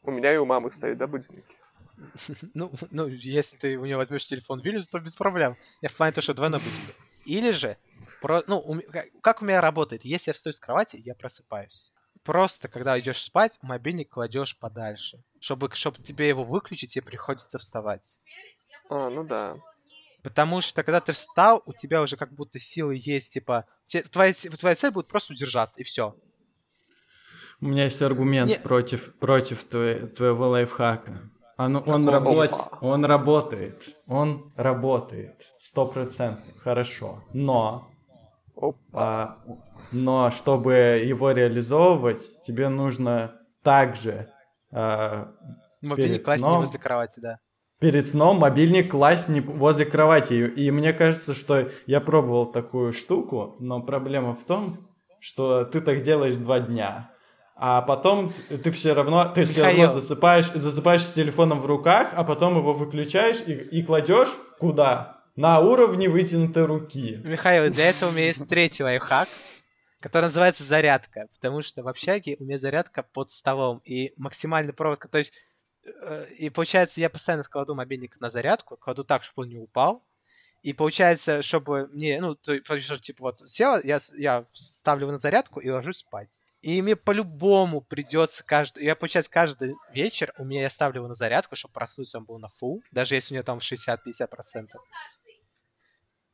У 0.05 0.11
меня 0.11 0.33
и 0.33 0.39
у 0.39 0.47
мамы 0.47 0.73
стоит, 0.73 0.97
да, 0.97 1.07
будильники? 1.07 1.55
Ну, 2.55 2.73
ну, 2.91 3.09
если 3.09 3.59
ты 3.59 3.77
у 3.77 3.85
него 3.85 3.99
возьмешь 3.99 4.25
телефон 4.25 4.61
Виллис, 4.61 4.89
то 4.89 4.99
без 5.01 5.17
проблем. 5.17 5.55
Я 5.83 5.91
в 5.91 5.95
плане 5.95 6.13
то, 6.15 6.23
что 6.23 6.33
двойной 6.33 6.61
будильник. 6.61 6.97
Или 7.27 7.51
же, 7.51 7.77
про, 8.23 8.43
ну, 8.47 8.57
у, 8.57 8.81
как 9.21 9.43
у 9.43 9.45
меня 9.45 9.61
работает, 9.61 10.07
если 10.07 10.31
я 10.31 10.33
встаю 10.33 10.55
с 10.55 10.61
кровати, 10.61 10.99
я 11.05 11.15
просыпаюсь. 11.15 11.93
Просто, 12.23 12.69
когда 12.69 12.99
идешь 12.99 13.23
спать, 13.23 13.59
мобильник 13.61 14.09
кладешь 14.09 14.59
подальше. 14.59 15.23
Чтобы, 15.41 15.71
чтобы 15.73 16.03
тебе 16.03 16.29
его 16.29 16.45
выключить, 16.45 16.93
тебе 16.93 17.05
приходится 17.05 17.59
вставать. 17.59 18.21
А, 18.89 19.09
ну 19.09 19.25
да. 19.25 19.57
Потому 20.23 20.61
что, 20.61 20.83
когда 20.83 21.01
ты 21.01 21.13
встал, 21.13 21.63
у 21.65 21.73
тебя 21.73 22.03
уже 22.03 22.17
как 22.17 22.33
будто 22.35 22.59
силы 22.59 22.95
есть, 22.97 23.33
типа... 23.33 23.65
Твоя, 24.13 24.35
твоя 24.35 24.75
цель 24.75 24.91
будет 24.91 25.09
просто 25.09 25.33
удержаться, 25.33 25.81
и 25.81 25.83
все. 25.83 26.15
У 27.61 27.67
меня 27.67 27.85
есть 27.85 28.03
аргумент 28.03 28.51
Не... 28.51 28.59
против, 28.59 29.15
против 29.15 29.65
твоего, 29.65 30.07
твоего 30.09 30.49
лайфхака. 30.49 31.31
Оно, 31.57 31.81
он, 31.81 32.09
работ, 32.09 32.51
он 32.81 33.05
работает. 33.05 33.97
Он 34.07 34.53
работает. 34.57 35.47
Сто 35.59 35.87
процентов. 35.87 36.45
Хорошо. 36.63 37.25
Но... 37.33 37.91
А, 38.93 39.39
но 39.91 40.31
чтобы 40.31 40.75
его 41.03 41.31
реализовывать, 41.31 42.43
тебе 42.43 42.69
нужно 42.69 43.41
также... 43.63 44.31
А, 44.73 45.33
Мобильник 45.83 46.25
класть 46.25 46.41
сном, 46.41 46.53
не 46.53 46.59
возле 46.59 46.79
кровати, 46.79 47.21
да. 47.21 47.39
Перед 47.81 48.09
сном 48.09 48.39
мобильник 48.39 48.91
класть 48.91 49.29
не 49.29 49.41
возле 49.41 49.87
кровати. 49.87 50.35
И 50.35 50.71
мне 50.71 50.93
кажется, 50.93 51.35
что 51.35 51.71
я 51.87 52.01
пробовал 52.01 52.47
такую 52.47 52.93
штуку, 52.93 53.57
но 53.59 53.81
проблема 53.81 54.35
в 54.35 54.45
том, 54.45 54.89
что 55.21 55.65
ты 55.65 55.81
так 55.81 56.03
делаешь 56.03 56.35
два 56.35 56.61
дня 56.61 57.11
а 57.63 57.83
потом 57.83 58.33
ты 58.49 58.71
все 58.71 58.95
равно, 58.95 59.31
ты 59.35 59.45
все 59.45 59.63
равно 59.63 59.89
засыпаешь, 59.89 60.51
засыпаешь 60.55 61.03
с 61.03 61.13
телефоном 61.13 61.61
в 61.61 61.67
руках, 61.67 62.09
а 62.15 62.25
потом 62.25 62.57
его 62.57 62.73
выключаешь 62.73 63.43
и, 63.47 63.53
и 63.53 63.83
кладешь 63.83 64.31
куда? 64.59 65.19
На 65.37 65.61
уровне 65.61 66.09
вытянутой 66.09 66.65
руки. 66.65 67.21
Михаил, 67.23 67.71
для 67.71 67.91
этого 67.91 68.09
у 68.09 68.13
меня 68.15 68.27
есть 68.27 68.49
третий 68.49 68.83
лайфхак, 68.83 69.29
который 70.01 70.27
называется 70.27 70.65
зарядка, 70.65 71.29
потому 71.35 71.63
что 71.63 71.83
в 71.83 71.89
общаге 71.89 72.37
у 72.41 72.45
меня 72.45 72.59
зарядка 72.59 73.03
под 73.03 73.31
столом, 73.31 73.81
и 73.85 74.13
максимальный 74.17 74.73
провод, 74.73 75.01
то 75.11 75.19
есть, 75.19 75.33
э, 75.85 76.27
и 76.39 76.51
получается, 76.51 77.01
я 77.01 77.11
постоянно 77.11 77.43
складу 77.43 77.75
мобильник 77.75 78.19
на 78.21 78.31
зарядку, 78.31 78.77
кладу 78.77 79.05
так, 79.05 79.23
чтобы 79.23 79.43
он 79.43 79.51
не 79.51 79.59
упал, 79.59 80.05
и 80.63 80.73
получается, 80.73 81.43
чтобы 81.43 81.89
мне, 81.89 82.21
ну, 82.21 82.35
то, 82.35 82.59
типа 82.59 83.23
вот 83.23 83.41
сел, 83.49 83.81
я, 83.83 83.99
я 84.19 84.47
ставлю 84.51 85.05
его 85.05 85.13
на 85.13 85.19
зарядку 85.19 85.61
и 85.61 85.71
ложусь 85.71 85.99
спать. 85.99 86.29
И 86.61 86.83
мне 86.83 86.95
по-любому 86.95 87.81
придется 87.81 88.45
каждый... 88.45 88.85
Я, 88.85 88.95
получается, 88.95 89.31
каждый 89.31 89.75
вечер 89.95 90.35
у 90.37 90.45
меня 90.45 90.63
я 90.63 90.71
ставлю 90.71 90.99
его 90.99 91.09
на 91.09 91.15
зарядку, 91.15 91.57
чтобы 91.57 91.73
проснуться 91.73 92.19
он 92.19 92.25
был 92.25 92.39
на 92.39 92.49
фул, 92.49 92.83
даже 92.91 93.15
если 93.15 93.33
у 93.33 93.37
него 93.37 93.45
там 93.45 93.59
60-50%. 93.59 94.69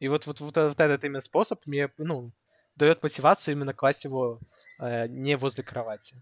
И 0.00 0.08
вот, 0.08 0.26
вот, 0.26 0.40
вот, 0.40 0.56
вот 0.56 0.80
этот 0.80 1.04
именно 1.04 1.20
способ 1.20 1.64
мне, 1.64 1.92
ну, 1.96 2.32
дает 2.76 3.02
мотивацию 3.02 3.54
именно 3.54 3.74
класть 3.74 4.04
его 4.04 4.40
э, 4.78 5.06
не 5.08 5.36
возле 5.36 5.64
кровати. 5.64 6.16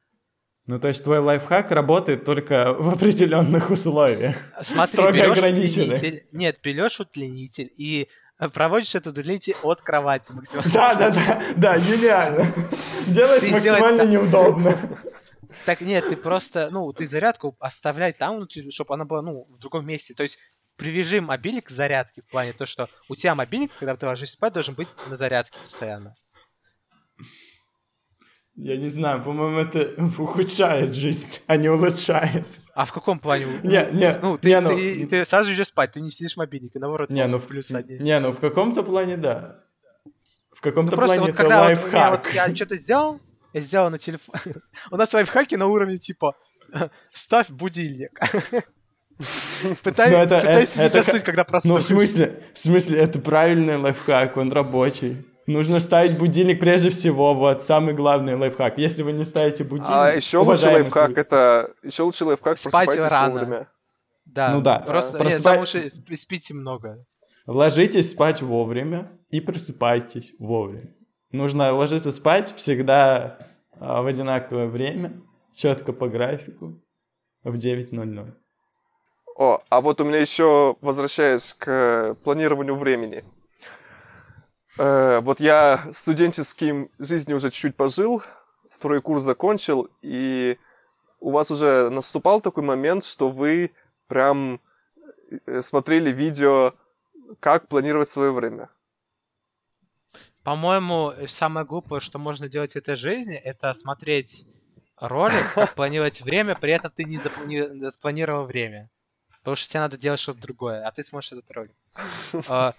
Ну, 0.66 0.80
то 0.80 0.88
есть 0.88 1.04
твой 1.04 1.18
лайфхак 1.18 1.70
работает 1.72 2.24
только 2.24 2.72
в 2.78 2.88
определенных 2.88 3.70
условиях. 3.70 4.36
Смотри, 4.62 4.92
Строго 4.92 5.12
берешь 5.12 5.38
удлинитель. 5.38 6.26
Нет, 6.32 6.58
берешь 6.62 7.00
удлинитель 7.00 7.70
и 7.76 8.08
проводишь 8.52 8.94
это 8.94 9.10
удлинитель 9.10 9.56
от 9.62 9.82
кровати 9.82 10.32
максимально. 10.32 10.72
Да, 10.72 10.94
да, 10.94 11.10
да, 11.10 11.42
да, 11.56 11.78
гениально. 11.78 12.46
Делаешь 13.06 13.42
ты 13.42 13.50
максимально 13.50 14.02
неудобно. 14.02 14.78
Так 15.66 15.82
нет, 15.82 16.08
ты 16.08 16.16
просто, 16.16 16.68
ну, 16.70 16.92
ты 16.92 17.06
зарядку 17.06 17.56
оставляй 17.60 18.12
там, 18.12 18.40
ну, 18.40 18.46
чтобы 18.70 18.94
она 18.94 19.04
была, 19.04 19.22
ну, 19.22 19.46
в 19.50 19.58
другом 19.58 19.86
месте. 19.86 20.14
То 20.14 20.22
есть 20.22 20.38
привяжи 20.76 21.20
мобильник 21.20 21.66
к 21.66 21.70
зарядке 21.70 22.22
в 22.22 22.26
плане 22.26 22.52
то, 22.52 22.66
что 22.66 22.88
у 23.08 23.14
тебя 23.14 23.34
мобильник, 23.34 23.70
когда 23.78 23.96
ты 23.96 24.06
ложишься 24.06 24.34
спать, 24.34 24.52
должен 24.52 24.74
быть 24.74 24.88
на 25.08 25.16
зарядке 25.16 25.56
постоянно. 25.62 26.16
Я 28.56 28.76
не 28.76 28.88
знаю, 28.88 29.22
по-моему, 29.22 29.58
это 29.58 29.94
ухудшает 30.18 30.94
жизнь, 30.94 31.40
а 31.46 31.56
не 31.56 31.68
улучшает. 31.68 32.46
А 32.74 32.84
в 32.84 32.92
каком 32.92 33.18
плане? 33.18 33.46
Не, 33.62 33.88
не, 33.92 34.18
ну, 34.20 34.38
ты, 34.38 34.48
не, 34.48 34.60
ну... 34.60 34.68
Ты, 34.68 35.06
ты 35.06 35.24
сразу 35.24 35.52
идешь 35.52 35.68
спать, 35.68 35.92
ты 35.92 36.00
не 36.00 36.10
сидишь 36.10 36.34
в 36.34 36.36
мобильнике, 36.38 36.78
наоборот, 36.78 37.10
не, 37.10 37.26
ну, 37.26 37.38
в, 37.38 37.46
плюс 37.46 37.70
один. 37.72 38.02
Не, 38.02 38.18
ну 38.20 38.32
в 38.32 38.40
каком-то 38.40 38.82
плане 38.82 39.16
да. 39.16 39.60
В 40.52 40.60
каком-то 40.60 40.96
ну, 40.96 41.04
плане 41.04 41.20
вот, 41.20 41.28
это 41.30 41.38
когда 41.38 41.62
лайфхак. 41.62 41.92
Вот, 41.92 41.92
я, 41.92 42.10
вот, 42.10 42.50
я 42.50 42.54
что-то 42.54 42.76
сделал, 42.76 43.20
я 43.52 43.60
сделал 43.60 43.90
на 43.90 43.98
телефон. 43.98 44.34
У 44.90 44.96
нас 44.96 45.12
лайфхаки 45.12 45.56
на 45.56 45.66
уровне 45.66 45.98
типа 45.98 46.34
ставь 47.10 47.50
будильник. 47.50 48.18
Пытайся 49.82 50.82
не 50.82 50.88
заснуть, 50.88 51.22
когда 51.22 51.44
проснулся. 51.44 51.92
Ну, 51.92 51.98
в 51.98 52.00
смысле, 52.00 52.42
в 52.54 52.58
смысле, 52.58 52.98
это 53.00 53.20
правильный 53.20 53.76
лайфхак, 53.76 54.36
он 54.36 54.52
рабочий. 54.52 55.24
Нужно 55.46 55.78
ставить 55.80 56.18
будильник 56.18 56.58
прежде 56.58 56.88
всего, 56.88 57.34
вот, 57.34 57.62
самый 57.62 57.92
главный 57.94 58.34
лайфхак. 58.34 58.78
Если 58.78 59.02
вы 59.02 59.12
не 59.12 59.24
ставите 59.24 59.62
будильник... 59.62 59.90
А 59.92 60.12
еще 60.12 60.38
лучший 60.38 60.72
лайфхак, 60.72 61.06
слушай. 61.06 61.20
это... 61.20 61.70
Еще 61.82 62.02
лучший 62.02 62.26
лайфхак, 62.26 62.58
Спать 62.58 62.96
рано. 62.96 63.32
вовремя. 63.32 63.68
Да, 64.24 64.54
ну 64.54 64.62
да. 64.62 64.78
Просто, 64.78 65.18
да. 65.18 65.24
Просыпай... 65.24 65.58
лучше 65.58 65.90
спите 65.90 66.54
много. 66.54 67.04
Ложитесь 67.46 68.10
спать 68.10 68.40
вовремя 68.40 69.12
и 69.28 69.40
просыпайтесь 69.40 70.32
вовремя. 70.38 70.94
Нужно 71.30 71.72
ложиться 71.74 72.10
спать 72.10 72.54
всегда 72.56 73.38
а, 73.78 74.02
в 74.02 74.06
одинаковое 74.06 74.66
время, 74.66 75.20
четко 75.52 75.92
по 75.92 76.08
графику, 76.08 76.80
в 77.42 77.54
9.00. 77.54 78.32
О, 79.36 79.62
а 79.68 79.80
вот 79.80 80.00
у 80.00 80.04
меня 80.04 80.18
еще, 80.18 80.76
возвращаясь 80.80 81.54
к 81.54 82.16
планированию 82.22 82.76
времени. 82.76 83.24
Э, 84.76 85.20
вот 85.20 85.40
я 85.40 85.86
студенческим 85.92 86.90
жизнью 86.98 87.36
уже 87.36 87.50
чуть-чуть 87.50 87.76
пожил, 87.76 88.22
второй 88.68 89.00
курс 89.00 89.22
закончил, 89.22 89.88
и 90.02 90.58
у 91.20 91.30
вас 91.30 91.50
уже 91.50 91.90
наступал 91.90 92.40
такой 92.40 92.64
момент, 92.64 93.04
что 93.04 93.30
вы 93.30 93.70
прям 94.08 94.60
э, 95.46 95.62
смотрели 95.62 96.10
видео, 96.10 96.74
как 97.40 97.68
планировать 97.68 98.08
свое 98.08 98.32
время? 98.32 98.68
По-моему, 100.42 101.14
самое 101.26 101.64
глупое, 101.64 102.00
что 102.00 102.18
можно 102.18 102.48
делать 102.48 102.72
в 102.72 102.76
этой 102.76 102.96
жизни, 102.96 103.36
это 103.36 103.72
смотреть 103.72 104.46
ролик, 104.96 105.54
как 105.54 105.74
планировать 105.76 106.20
время, 106.20 106.54
при 106.56 106.72
этом 106.72 106.90
ты 106.90 107.04
не, 107.04 107.18
заплани... 107.18 107.66
не 107.72 107.90
спланировал 107.90 108.44
время. 108.44 108.90
Потому 109.38 109.56
что 109.56 109.70
тебе 109.70 109.80
надо 109.80 109.96
делать 109.96 110.20
что-то 110.20 110.40
другое, 110.40 110.84
а 110.84 110.90
ты 110.90 111.02
смотришь 111.02 111.32
этот 111.32 111.50
ролик. 111.52 111.76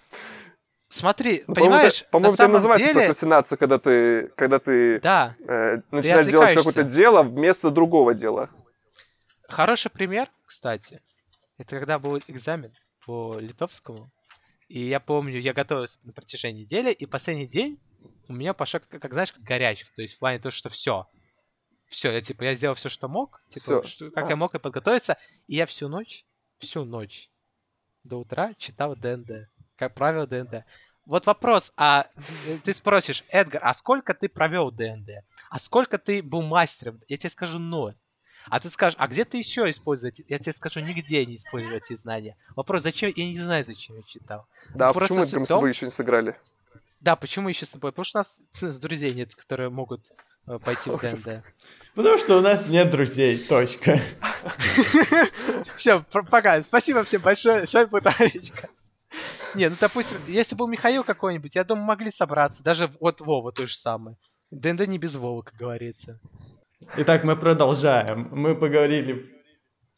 Смотри, 0.88 1.42
ну, 1.46 1.54
понимаешь, 1.54 2.06
по-моему, 2.10 2.34
это 2.34 2.48
называется 2.48 2.86
деле... 2.86 3.00
прокрастинация, 3.00 3.56
когда 3.56 3.78
ты, 3.78 4.28
когда 4.36 4.58
ты 4.60 5.00
да, 5.00 5.36
э, 5.40 5.78
начинаешь 5.90 6.26
делать 6.26 6.54
какое-то 6.54 6.84
дело 6.84 7.22
вместо 7.22 7.70
другого 7.70 8.14
дела. 8.14 8.50
Хороший 9.48 9.90
пример, 9.90 10.28
кстати, 10.44 11.02
это 11.58 11.76
когда 11.76 11.98
был 11.98 12.20
экзамен 12.28 12.72
по 13.04 13.38
литовскому, 13.38 14.10
и 14.68 14.80
я 14.80 15.00
помню, 15.00 15.40
я 15.40 15.52
готовился 15.52 15.98
на 16.04 16.12
протяжении 16.12 16.62
недели, 16.62 16.92
и 16.92 17.04
последний 17.06 17.46
день 17.46 17.80
у 18.28 18.32
меня 18.32 18.54
пошел, 18.54 18.80
как, 18.80 19.02
как 19.02 19.12
знаешь, 19.12 19.32
как 19.32 19.42
горячка, 19.42 19.90
то 19.94 20.02
есть 20.02 20.14
в 20.14 20.18
плане 20.20 20.38
того, 20.38 20.50
что 20.50 20.68
все, 20.68 21.06
все, 21.86 22.12
я 22.12 22.20
типа, 22.20 22.44
я 22.44 22.54
сделал 22.54 22.74
все, 22.76 22.88
что 22.88 23.08
мог, 23.08 23.42
типа, 23.48 23.84
что, 23.84 24.10
как 24.12 24.26
а. 24.26 24.30
я 24.30 24.36
мог 24.36 24.54
и 24.54 24.58
подготовиться, 24.60 25.16
и 25.48 25.56
я 25.56 25.66
всю 25.66 25.88
ночь, 25.88 26.24
всю 26.58 26.84
ночь 26.84 27.30
до 28.04 28.18
утра 28.20 28.54
читал 28.54 28.94
ДНД 28.94 29.48
как 29.76 29.94
правило, 29.94 30.26
ДНД. 30.26 30.64
Вот 31.06 31.26
вопрос, 31.26 31.72
а 31.76 32.06
э, 32.46 32.58
ты 32.64 32.74
спросишь, 32.74 33.24
Эдгар, 33.28 33.60
а 33.64 33.72
сколько 33.74 34.12
ты 34.12 34.28
провел 34.28 34.72
ДНД? 34.72 35.24
А 35.50 35.58
сколько 35.60 35.98
ты 35.98 36.20
был 36.20 36.42
мастером? 36.42 37.00
Я 37.06 37.16
тебе 37.16 37.30
скажу 37.30 37.60
ноль. 37.60 37.94
А 38.48 38.60
ты 38.60 38.70
скажешь, 38.70 38.96
а 38.98 39.06
где 39.06 39.24
ты 39.24 39.38
еще 39.38 39.68
используешь? 39.70 40.14
Я 40.28 40.38
тебе 40.38 40.52
скажу, 40.52 40.80
нигде 40.80 41.24
не 41.24 41.36
использую 41.36 41.76
эти 41.76 41.94
знания. 41.94 42.36
Вопрос, 42.54 42.82
зачем? 42.82 43.12
Я 43.14 43.26
не 43.26 43.38
знаю, 43.38 43.64
зачем 43.64 43.96
я 43.96 44.02
читал. 44.02 44.46
Да, 44.74 44.88
а 44.88 44.92
почему 44.92 45.18
мы 45.18 45.46
с 45.46 45.48
тобой 45.48 45.70
еще 45.70 45.86
не 45.86 45.90
сыграли? 45.90 46.36
Да, 47.00 47.14
почему 47.14 47.48
еще 47.48 47.66
с 47.66 47.70
тобой? 47.70 47.92
Потому 47.92 48.04
что 48.04 48.18
у 48.18 48.20
нас 48.20 48.42
с 48.52 48.78
друзей 48.78 49.14
нет, 49.14 49.34
которые 49.34 49.70
могут 49.70 50.12
э, 50.46 50.58
пойти 50.58 50.90
в 50.90 50.98
ДНД. 50.98 51.44
Потому 51.94 52.18
что 52.18 52.38
у 52.38 52.40
нас 52.40 52.68
нет 52.68 52.90
друзей, 52.90 53.38
точка. 53.38 54.00
Все, 55.76 56.02
пока. 56.30 56.62
Спасибо 56.62 57.04
всем 57.04 57.22
большое. 57.22 57.66
С 57.66 57.74
вами 57.74 57.86
был 57.86 58.00
Таречка. 58.00 58.68
Не, 59.54 59.68
ну, 59.68 59.76
допустим, 59.80 60.18
если 60.26 60.54
был 60.54 60.66
Михаил 60.68 61.04
какой-нибудь, 61.04 61.54
я 61.54 61.64
думаю, 61.64 61.86
могли 61.86 62.10
собраться. 62.10 62.62
Даже 62.62 62.90
вот 63.00 63.20
Вова 63.20 63.52
то 63.52 63.66
же 63.66 63.74
самое. 63.74 64.16
ДНД 64.50 64.86
не 64.86 64.98
без 64.98 65.16
Вова, 65.16 65.42
как 65.42 65.54
говорится. 65.54 66.20
Итак, 66.96 67.24
мы 67.24 67.36
продолжаем. 67.36 68.28
Мы 68.32 68.54
поговорили 68.54 69.35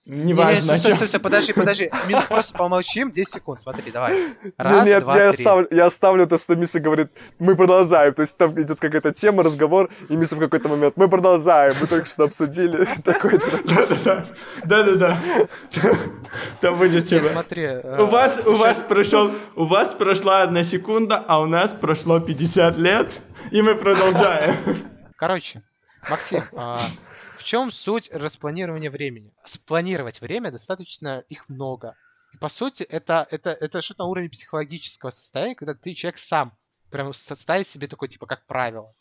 Неважно. 0.09 0.73
Не, 0.73 0.79
стой, 0.79 0.95
стой, 0.95 1.09
стой, 1.09 1.21
подожди, 1.21 1.53
подожди. 1.53 1.91
Минут 2.09 2.29
просто 2.29 2.57
помолчим, 2.57 3.11
10 3.11 3.29
секунд, 3.31 3.61
смотри, 3.61 3.91
давай. 3.91 4.17
Раз, 4.57 4.87
нет, 4.87 5.03
два, 5.03 5.19
я 5.19 5.33
три. 5.33 5.45
Оставлю, 5.45 5.69
я 5.71 5.85
оставлю 5.85 6.27
то, 6.27 6.39
что 6.39 6.57
Миша 6.57 6.81
говорит, 6.81 7.11
мы 7.39 7.55
продолжаем. 7.55 8.15
То 8.15 8.23
есть 8.23 8.39
там 8.39 8.59
идет 8.59 8.81
какая-то 8.81 9.13
тема, 9.13 9.43
разговор, 9.43 9.91
и 10.09 10.17
Миша 10.17 10.37
в 10.37 10.41
какой-то 10.41 10.71
момент, 10.71 10.95
мы 10.97 11.09
продолжаем, 11.09 11.75
мы 11.79 11.87
только 11.87 12.07
что 12.07 12.25
обсудили. 12.25 12.89
Да-да-да. 13.05 14.25
Да-да-да. 14.65 15.19
Там 16.63 16.79
будет 16.79 17.07
тема. 17.07 17.25
смотри. 17.25 17.69
У 17.99 18.07
вас, 18.07 18.41
у 18.47 18.55
вас 18.55 18.81
прошел, 18.81 19.31
у 19.57 19.67
вас 19.67 19.93
прошла 19.93 20.43
одна 20.43 20.65
секунда, 20.65 21.23
а 21.29 21.41
у 21.43 21.47
нас 21.47 21.75
прошло 21.75 22.19
50 22.19 22.79
лет, 22.79 23.13
и 23.51 23.61
мы 23.61 23.75
продолжаем. 23.75 24.55
Короче, 25.17 25.63
Максим, 26.09 26.45
а, 26.57 26.79
чем 27.49 27.73
суть 27.73 28.11
распланирования 28.13 28.91
времени? 28.91 29.33
Спланировать 29.43 30.21
время 30.21 30.51
достаточно 30.51 31.25
их 31.31 31.49
много. 31.49 31.95
И 32.35 32.37
по 32.37 32.51
сути, 32.51 32.83
это, 32.83 33.27
это, 33.31 33.57
это 33.59 33.81
что-то 33.81 34.03
на 34.03 34.11
уровне 34.11 34.29
психологического 34.29 35.09
состояния, 35.09 35.55
когда 35.55 35.73
ты 35.73 35.95
человек 35.95 36.19
сам 36.19 36.53
прям 36.91 37.15
составит 37.15 37.67
себе 37.67 37.87
такое, 37.87 38.11
типа, 38.11 38.27
как 38.27 38.45
правило. 38.47 38.93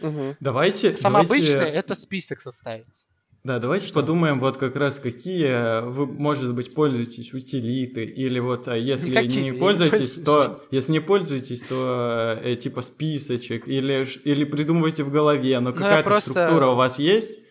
Угу. 0.00 0.36
Давайте... 0.40 0.94
Самое 0.98 1.24
давайте... 1.24 1.54
обычное— 1.54 1.72
это 1.80 1.94
список 1.94 2.42
составить. 2.42 3.06
Да, 3.44 3.58
давайте 3.58 3.86
что? 3.86 4.00
подумаем 4.00 4.40
вот 4.40 4.58
как 4.58 4.76
раз 4.76 4.98
какие 4.98 5.88
вы, 5.88 6.06
может 6.06 6.54
быть, 6.54 6.74
пользуетесь 6.74 7.32
утилиты, 7.32 8.04
или 8.04 8.40
вот 8.40 8.68
а 8.68 8.76
если 8.76 9.08
Никакие, 9.08 9.42
не 9.42 9.52
пользуетесь, 9.52 10.18
не 10.18 10.24
то 10.24 10.56
если 10.70 10.92
не 10.92 11.00
пользуетесь, 11.00 11.62
то 11.62 12.38
э, 12.42 12.56
типа 12.56 12.82
списочек, 12.82 13.68
или, 13.68 14.06
или 14.24 14.44
придумывайте 14.44 15.02
в 15.02 15.10
голове, 15.10 15.60
но 15.60 15.70
ну, 15.70 15.76
какая-то 15.76 16.10
просто... 16.10 16.30
структура 16.30 16.68
у 16.68 16.74
вас 16.74 16.98
есть, 16.98 17.43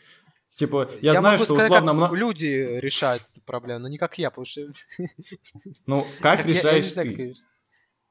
Типа, 0.56 0.88
я, 1.02 1.14
я 1.14 1.20
знаю, 1.20 1.38
что 1.38 1.46
сказать, 1.48 1.72
условно... 1.72 2.08
Как 2.08 2.18
люди 2.18 2.80
решают 2.80 3.24
эту 3.24 3.42
проблему, 3.42 3.82
но 3.82 3.88
не 3.88 3.98
как 3.98 4.18
я, 4.18 4.30
потому 4.30 4.46
что... 4.46 4.62
Ну, 5.88 6.06
как 6.22 6.46
решаешь 6.46 6.92
ты? 6.94 7.36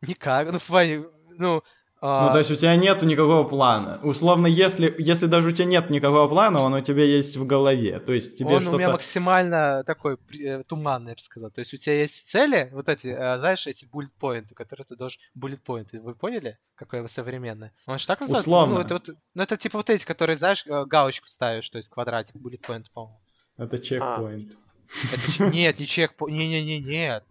Никак, 0.00 0.50
ну, 0.50 0.58
в 0.58 0.66
плане, 0.66 1.04
ну, 1.38 1.62
а... 2.04 2.26
Ну, 2.26 2.32
то 2.32 2.38
есть 2.38 2.50
у 2.50 2.56
тебя 2.56 2.74
нету 2.74 3.06
никакого 3.06 3.44
плана. 3.44 4.00
Условно, 4.02 4.48
если, 4.48 4.92
если 4.98 5.26
даже 5.26 5.48
у 5.48 5.52
тебя 5.52 5.66
нет 5.66 5.88
никакого 5.88 6.26
плана, 6.26 6.60
он 6.60 6.74
у 6.74 6.80
тебя 6.80 7.04
есть 7.04 7.36
в 7.36 7.46
голове. 7.46 8.00
То 8.00 8.12
есть 8.12 8.38
тебе 8.38 8.56
Он 8.56 8.66
у 8.66 8.76
меня 8.76 8.90
максимально 8.90 9.84
такой 9.86 10.18
э, 10.40 10.64
туманный, 10.64 11.10
я 11.10 11.14
бы 11.14 11.20
сказал. 11.20 11.52
То 11.52 11.60
есть 11.60 11.72
у 11.74 11.76
тебя 11.76 12.00
есть 12.00 12.28
цели, 12.28 12.70
вот 12.72 12.88
эти, 12.88 13.06
э, 13.06 13.38
знаешь, 13.38 13.68
эти 13.68 13.84
bullet 13.84 14.10
поинты, 14.18 14.52
которые 14.56 14.84
ты 14.84 14.96
должен... 14.96 15.20
Bullet 15.38 15.60
поинты, 15.64 16.00
вы 16.00 16.16
поняли? 16.16 16.58
Какое 16.74 17.06
современное? 17.06 17.72
Он 17.86 17.98
же 17.98 18.06
так 18.08 18.20
называется? 18.20 18.50
Условно. 18.50 18.74
Ну, 18.74 18.80
это, 18.80 18.94
вот, 18.94 19.10
ну, 19.34 19.42
это 19.44 19.56
типа 19.56 19.78
вот 19.78 19.88
эти, 19.88 20.04
которые, 20.04 20.34
знаешь, 20.34 20.66
э, 20.66 20.84
галочку 20.84 21.28
ставишь, 21.28 21.70
то 21.70 21.76
есть 21.76 21.88
квадратик, 21.88 22.34
bullet 22.34 22.60
point, 22.60 22.86
по-моему. 22.92 23.20
Это 23.56 23.78
чекпоинт. 23.78 24.54
А. 24.54 25.14
Это, 25.14 25.54
нет, 25.54 25.78
не 25.78 25.86
чекпоинт, 25.86 26.36
не-не-не, 26.36 26.80
нет. 26.80 27.24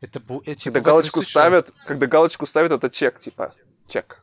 Это, 0.00 0.18
это, 0.18 0.54
типа, 0.56 0.74
когда 0.74 0.80
галочку 0.80 1.22
ставят, 1.22 1.72
когда 1.86 2.08
галочку 2.08 2.46
ставят, 2.46 2.72
это 2.72 2.90
чек, 2.90 3.20
типа. 3.20 3.54
Чек. 3.88 4.22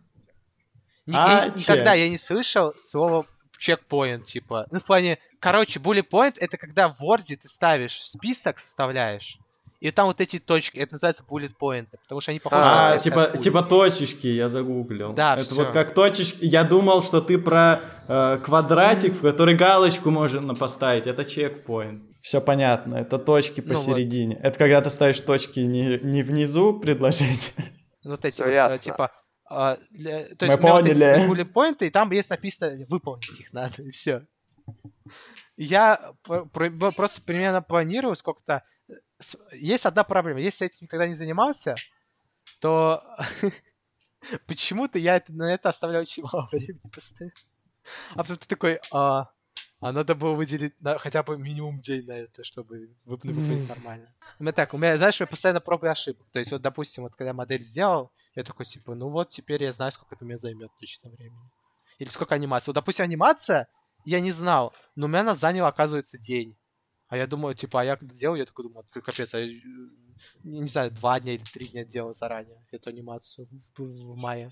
А, 1.12 1.42
я, 1.42 1.50
никогда 1.56 1.94
я 1.94 2.10
не 2.10 2.18
слышал 2.18 2.74
слово 2.76 3.26
чекпоинт, 3.58 4.26
типа. 4.26 4.68
Ну, 4.72 4.80
в 4.80 4.86
плане, 4.86 5.18
короче, 5.40 5.80
bullet 5.80 6.08
point 6.10 6.36
это 6.40 6.58
когда 6.58 6.90
в 6.90 7.02
Word 7.02 7.36
ты 7.36 7.48
ставишь 7.48 8.02
список, 8.02 8.60
составляешь, 8.60 9.38
и 9.84 9.92
там 9.92 10.08
вот 10.08 10.22
эти 10.22 10.40
точки, 10.40 10.80
это 10.80 10.94
называется 10.94 11.26
bullet 11.30 11.52
point, 11.62 11.88
потому 12.04 12.22
что 12.22 12.32
они 12.32 12.40
похожи 12.40 12.64
а, 12.64 12.92
на 12.92 13.00
типа, 13.00 13.38
типа 13.38 13.64
точечки, 13.64 14.28
я 14.28 14.48
загуглил. 14.48 15.12
Да, 15.12 15.34
Это 15.34 15.44
всё. 15.44 15.56
вот 15.56 15.72
как 15.72 15.94
точечки. 15.94 16.46
Я 16.46 16.64
думал, 16.64 17.04
что 17.04 17.20
ты 17.20 17.38
про 17.38 17.82
э, 18.08 18.40
квадратик, 18.42 19.14
в 19.14 19.22
который 19.22 19.56
галочку 19.56 20.10
можно 20.10 20.56
поставить. 20.56 21.06
Это 21.06 21.26
чекпоинт. 21.26 22.02
Все 22.22 22.40
понятно, 22.40 22.96
это 22.96 23.20
точки 23.20 23.60
посередине. 23.60 24.36
Ну, 24.36 24.42
вот. 24.42 24.48
Это 24.48 24.58
когда 24.58 24.82
ты 24.82 24.90
ставишь 24.90 25.20
точки 25.20 25.60
не, 25.60 26.00
не 26.02 26.24
внизу 26.24 26.80
предложения. 26.80 27.38
Вот 28.06 28.24
эти 28.24 28.42
вот, 28.42 28.50
э, 28.52 28.78
типа 28.80 29.12
а, 29.56 29.78
для, 29.92 30.24
то 30.36 30.46
есть 30.46 30.60
Мы 30.62 30.70
у 30.70 30.82
меня 30.82 30.96
поняли. 30.96 31.28
вот 31.28 31.38
эти 31.38 31.48
поинты, 31.48 31.88
и 31.88 31.90
там 31.90 32.12
есть 32.12 32.30
написано 32.30 32.86
выполнить 32.88 33.40
их 33.40 33.54
надо, 33.54 33.84
и 33.84 33.92
все. 33.92 34.26
Я 35.58 36.14
просто 36.24 37.22
примерно 37.22 37.62
планирую 37.62 38.16
сколько-то... 38.16 38.64
Есть 39.52 39.86
одна 39.86 40.04
проблема. 40.04 40.40
Если 40.40 40.66
этим 40.66 40.86
никогда 40.86 41.08
не 41.08 41.14
занимался, 41.14 41.76
то 42.60 43.04
почему-то 44.48 44.98
я 44.98 45.22
на 45.28 45.54
это 45.54 45.70
оставляю 45.70 46.02
очень 46.02 46.24
мало 46.24 46.50
времени 46.52 46.82
постоянно. 46.92 47.34
А 48.12 48.18
потом 48.18 48.38
ты 48.38 48.48
такой, 48.48 48.80
а, 48.92 49.30
а 49.84 49.92
надо 49.92 50.16
было 50.16 50.34
выделить 50.34 50.80
на, 50.82 50.98
хотя 50.98 51.24
бы 51.24 51.38
минимум 51.38 51.80
день 51.80 52.06
на 52.06 52.14
это, 52.14 52.44
чтобы 52.44 52.96
выполнить 53.06 53.68
нормально. 53.68 54.08
У 54.40 54.44
меня 54.44 54.54
так, 54.54 54.74
у 54.74 54.78
меня, 54.78 54.98
знаешь, 54.98 55.20
я 55.20 55.28
постоянно 55.28 55.60
пробую 55.60 55.92
ошибок. 55.92 56.26
То 56.32 56.40
есть, 56.40 56.52
вот, 56.52 56.62
допустим, 56.62 57.04
вот 57.04 57.16
когда 57.16 57.34
модель 57.34 57.62
сделал, 57.62 58.12
я 58.36 58.44
такой, 58.44 58.66
типа, 58.66 58.96
ну 58.96 59.10
вот, 59.10 59.30
теперь 59.30 59.64
я 59.64 59.72
знаю, 59.72 59.92
сколько 59.92 60.16
это 60.16 60.24
у 60.24 60.28
меня 60.28 60.38
займет 60.38 60.72
точно 60.80 61.10
времени. 61.10 61.50
Или 62.00 62.10
сколько 62.10 62.34
анимации. 62.34 62.70
Вот, 62.72 62.76
допустим, 62.76 63.04
анимация, 63.04 63.68
я 64.06 64.20
не 64.20 64.32
знал, 64.32 64.74
но 64.96 65.06
у 65.06 65.10
меня 65.10 65.22
она 65.22 65.36
заняла, 65.36 65.68
оказывается, 65.68 66.18
день. 66.18 66.56
А 67.10 67.18
я 67.18 67.28
думаю, 67.28 67.54
типа, 67.54 67.82
а 67.82 67.84
я 67.84 67.96
когда 67.98 68.16
делал, 68.16 68.36
я 68.36 68.46
такой 68.46 68.66
думаю, 68.66 68.86
капец, 68.92 69.36
а 69.36 69.40
я, 69.40 69.48
не 70.44 70.68
знаю, 70.68 70.92
два 70.92 71.20
дня 71.20 71.34
или 71.34 71.44
три 71.44 71.68
дня 71.68 71.84
делал 71.84 72.14
заранее 72.14 72.66
эту 72.72 72.90
анимацию 72.90 73.48
в, 73.76 73.82
в, 73.82 74.14
в 74.14 74.16
мае. 74.16 74.50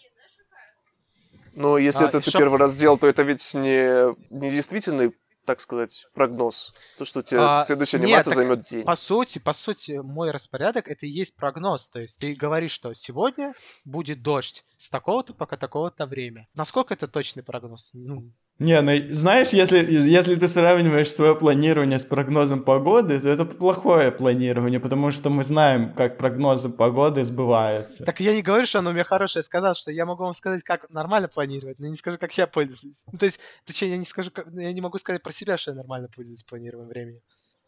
Но 1.53 1.77
если 1.77 2.05
а, 2.05 2.07
это 2.07 2.21
ты 2.21 2.31
шо... 2.31 2.37
первый 2.37 2.59
раз 2.59 2.73
сделал, 2.73 2.97
то 2.97 3.07
это 3.07 3.23
ведь 3.23 3.53
не, 3.55 4.15
не 4.29 4.51
действительный 4.51 5.13
так 5.45 5.59
сказать, 5.59 6.07
прогноз? 6.13 6.73
То, 6.97 7.05
что 7.05 7.21
тебе 7.21 7.39
а, 7.41 7.65
следующая 7.65 7.97
анимация 7.97 8.31
нет, 8.31 8.35
займет 8.35 8.61
день. 8.61 8.83
По 8.83 8.95
сути, 8.95 9.39
по 9.39 9.53
сути, 9.53 9.93
мой 9.93 10.31
распорядок 10.31 10.87
это 10.87 11.05
и 11.05 11.09
есть 11.09 11.35
прогноз. 11.35 11.89
То 11.89 11.99
есть 11.99 12.19
ты 12.19 12.33
говоришь, 12.35 12.71
что 12.71 12.93
сегодня 12.93 13.53
будет 13.85 14.21
дождь 14.21 14.65
с 14.77 14.89
такого-то 14.89 15.33
пока 15.33 15.57
такого-то 15.57 16.05
время. 16.05 16.47
Насколько 16.53 16.93
это 16.93 17.07
точный 17.07 17.43
прогноз? 17.43 17.91
Ну, 17.93 18.31
не, 18.61 18.79
ну 18.81 19.13
знаешь, 19.15 19.49
если, 19.49 19.79
если 19.91 20.35
ты 20.35 20.47
сравниваешь 20.47 21.11
свое 21.11 21.35
планирование 21.35 21.97
с 21.97 22.05
прогнозом 22.05 22.63
погоды, 22.63 23.19
то 23.19 23.27
это 23.27 23.43
плохое 23.43 24.11
планирование, 24.11 24.79
потому 24.79 25.09
что 25.09 25.31
мы 25.31 25.43
знаем, 25.43 25.95
как 25.95 26.17
прогнозы 26.17 26.69
погоды 26.69 27.23
сбываются. 27.23 28.05
Так 28.05 28.19
я 28.19 28.35
не 28.35 28.43
говорю, 28.43 28.67
что 28.67 28.79
оно 28.79 28.91
у 28.91 28.93
меня 28.93 29.03
хорошее. 29.03 29.41
сказал, 29.41 29.73
что 29.73 29.91
я 29.91 30.05
могу 30.05 30.23
вам 30.23 30.33
сказать, 30.33 30.61
как 30.61 30.87
нормально 30.91 31.27
планировать, 31.27 31.79
но 31.79 31.87
не 31.87 31.95
скажу, 31.95 32.19
как 32.19 32.37
я 32.37 32.45
пользуюсь. 32.45 33.03
Ну, 33.11 33.17
то 33.17 33.25
есть, 33.25 33.39
точнее, 33.65 33.89
я 33.89 33.97
не 33.97 34.05
скажу, 34.05 34.29
как, 34.29 34.45
я 34.53 34.71
не 34.71 34.81
могу 34.81 34.99
сказать 34.99 35.23
про 35.23 35.31
себя, 35.31 35.57
что 35.57 35.71
я 35.71 35.77
нормально 35.77 36.07
пользуюсь 36.15 36.43
планированием 36.43 36.89
времени. 36.89 37.21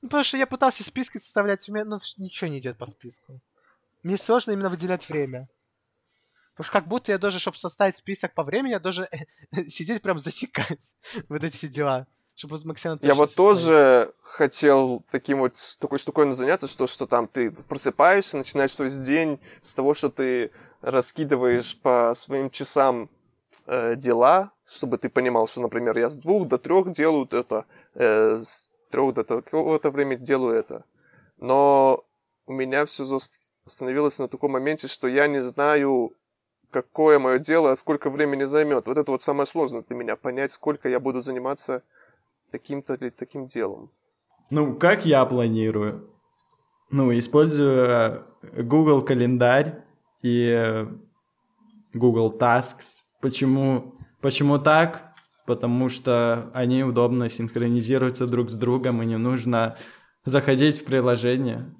Ну, 0.03 0.10
потому 0.10 0.23
что 0.23 0.38
я 0.38 0.45
пытался 0.45 0.84
списки 0.84 1.17
составлять, 1.17 1.67
у 1.69 1.73
меня 1.73 1.86
ну, 1.86 1.97
ничего 2.17 2.51
не 2.51 2.60
идет 2.60 2.77
по 2.77 2.86
списку. 2.86 3.39
Мне 4.03 4.17
сложно 4.17 4.51
именно 4.51 4.69
выделять 4.69 5.10
время. 5.10 5.47
Потому 6.53 6.65
что 6.65 6.73
как 6.73 6.87
будто 6.87 7.11
я 7.11 7.17
должен, 7.17 7.39
чтобы 7.39 7.57
составить 7.57 7.95
список 7.95 8.33
по 8.33 8.43
времени, 8.43 8.71
я 8.71 8.79
должен 8.79 9.05
сидеть 9.67 10.01
прям 10.01 10.19
засекать 10.19 10.95
вот 11.29 11.43
эти 11.43 11.55
все 11.55 11.67
дела. 11.67 12.07
Чтобы 12.35 12.57
максимально 12.65 12.99
Я 13.03 13.13
вот 13.13 13.35
тоже 13.35 14.11
хотел 14.23 15.03
таким 15.11 15.39
вот 15.39 15.53
такой 15.79 15.99
штукой 15.99 16.31
заняться, 16.31 16.67
что, 16.67 16.87
что 16.87 17.05
там 17.05 17.27
ты 17.27 17.51
просыпаешься, 17.51 18.37
начинаешь 18.37 18.73
свой 18.73 18.89
день 18.89 19.39
с 19.61 19.73
того, 19.73 19.93
что 19.93 20.09
ты 20.09 20.51
раскидываешь 20.81 21.77
по 21.79 22.13
своим 22.15 22.49
часам 22.49 23.09
э, 23.67 23.95
дела, 23.95 24.51
чтобы 24.65 24.97
ты 24.97 25.09
понимал, 25.09 25.47
что, 25.47 25.61
например, 25.61 25.95
я 25.97 26.09
с 26.09 26.17
двух 26.17 26.47
до 26.47 26.57
трех 26.57 26.91
делаю 26.91 27.27
это, 27.31 27.65
э, 27.93 28.37
с 28.43 28.69
трех 28.89 29.13
до 29.13 29.23
такого-то 29.23 29.91
времени 29.91 30.17
делаю 30.17 30.55
это. 30.55 30.85
Но 31.37 32.03
у 32.47 32.53
меня 32.53 32.85
все 32.85 33.05
остановилось 33.65 34.17
на 34.19 34.27
таком 34.27 34.51
моменте, 34.51 34.87
что 34.87 35.07
я 35.07 35.27
не 35.27 35.41
знаю, 35.41 36.15
какое 36.73 37.19
мое 37.19 37.39
дело, 37.39 37.75
сколько 37.75 38.09
времени 38.09 38.43
займет. 38.45 38.88
Вот 38.88 38.97
это 38.97 39.12
вот 39.12 39.21
самое 39.21 39.45
сложное 39.45 39.83
для 39.88 39.95
меня, 39.95 40.15
понять, 40.15 40.51
сколько 40.51 40.89
я 40.89 40.99
буду 40.99 41.21
заниматься 41.21 41.83
таким-то 42.51 42.95
или 42.95 43.09
таким 43.09 43.47
делом. 43.47 43.89
Ну, 44.49 44.75
как 44.75 45.05
я 45.05 45.25
планирую? 45.25 46.09
Ну, 46.89 47.17
использую 47.17 47.86
э, 47.88 48.23
Google 48.63 49.01
календарь 49.01 49.83
и 50.21 50.49
э, 50.49 50.88
Google 51.93 52.36
Tasks. 52.38 53.03
Почему, 53.21 53.95
почему 54.21 54.59
так? 54.59 55.13
Потому 55.45 55.89
что 55.89 56.49
они 56.53 56.83
удобно 56.83 57.29
синхронизируются 57.29 58.27
друг 58.27 58.49
с 58.49 58.55
другом, 58.55 59.01
и 59.01 59.05
не 59.05 59.17
нужно 59.17 59.77
заходить 60.25 60.81
в 60.81 60.86
приложение. 60.86 61.73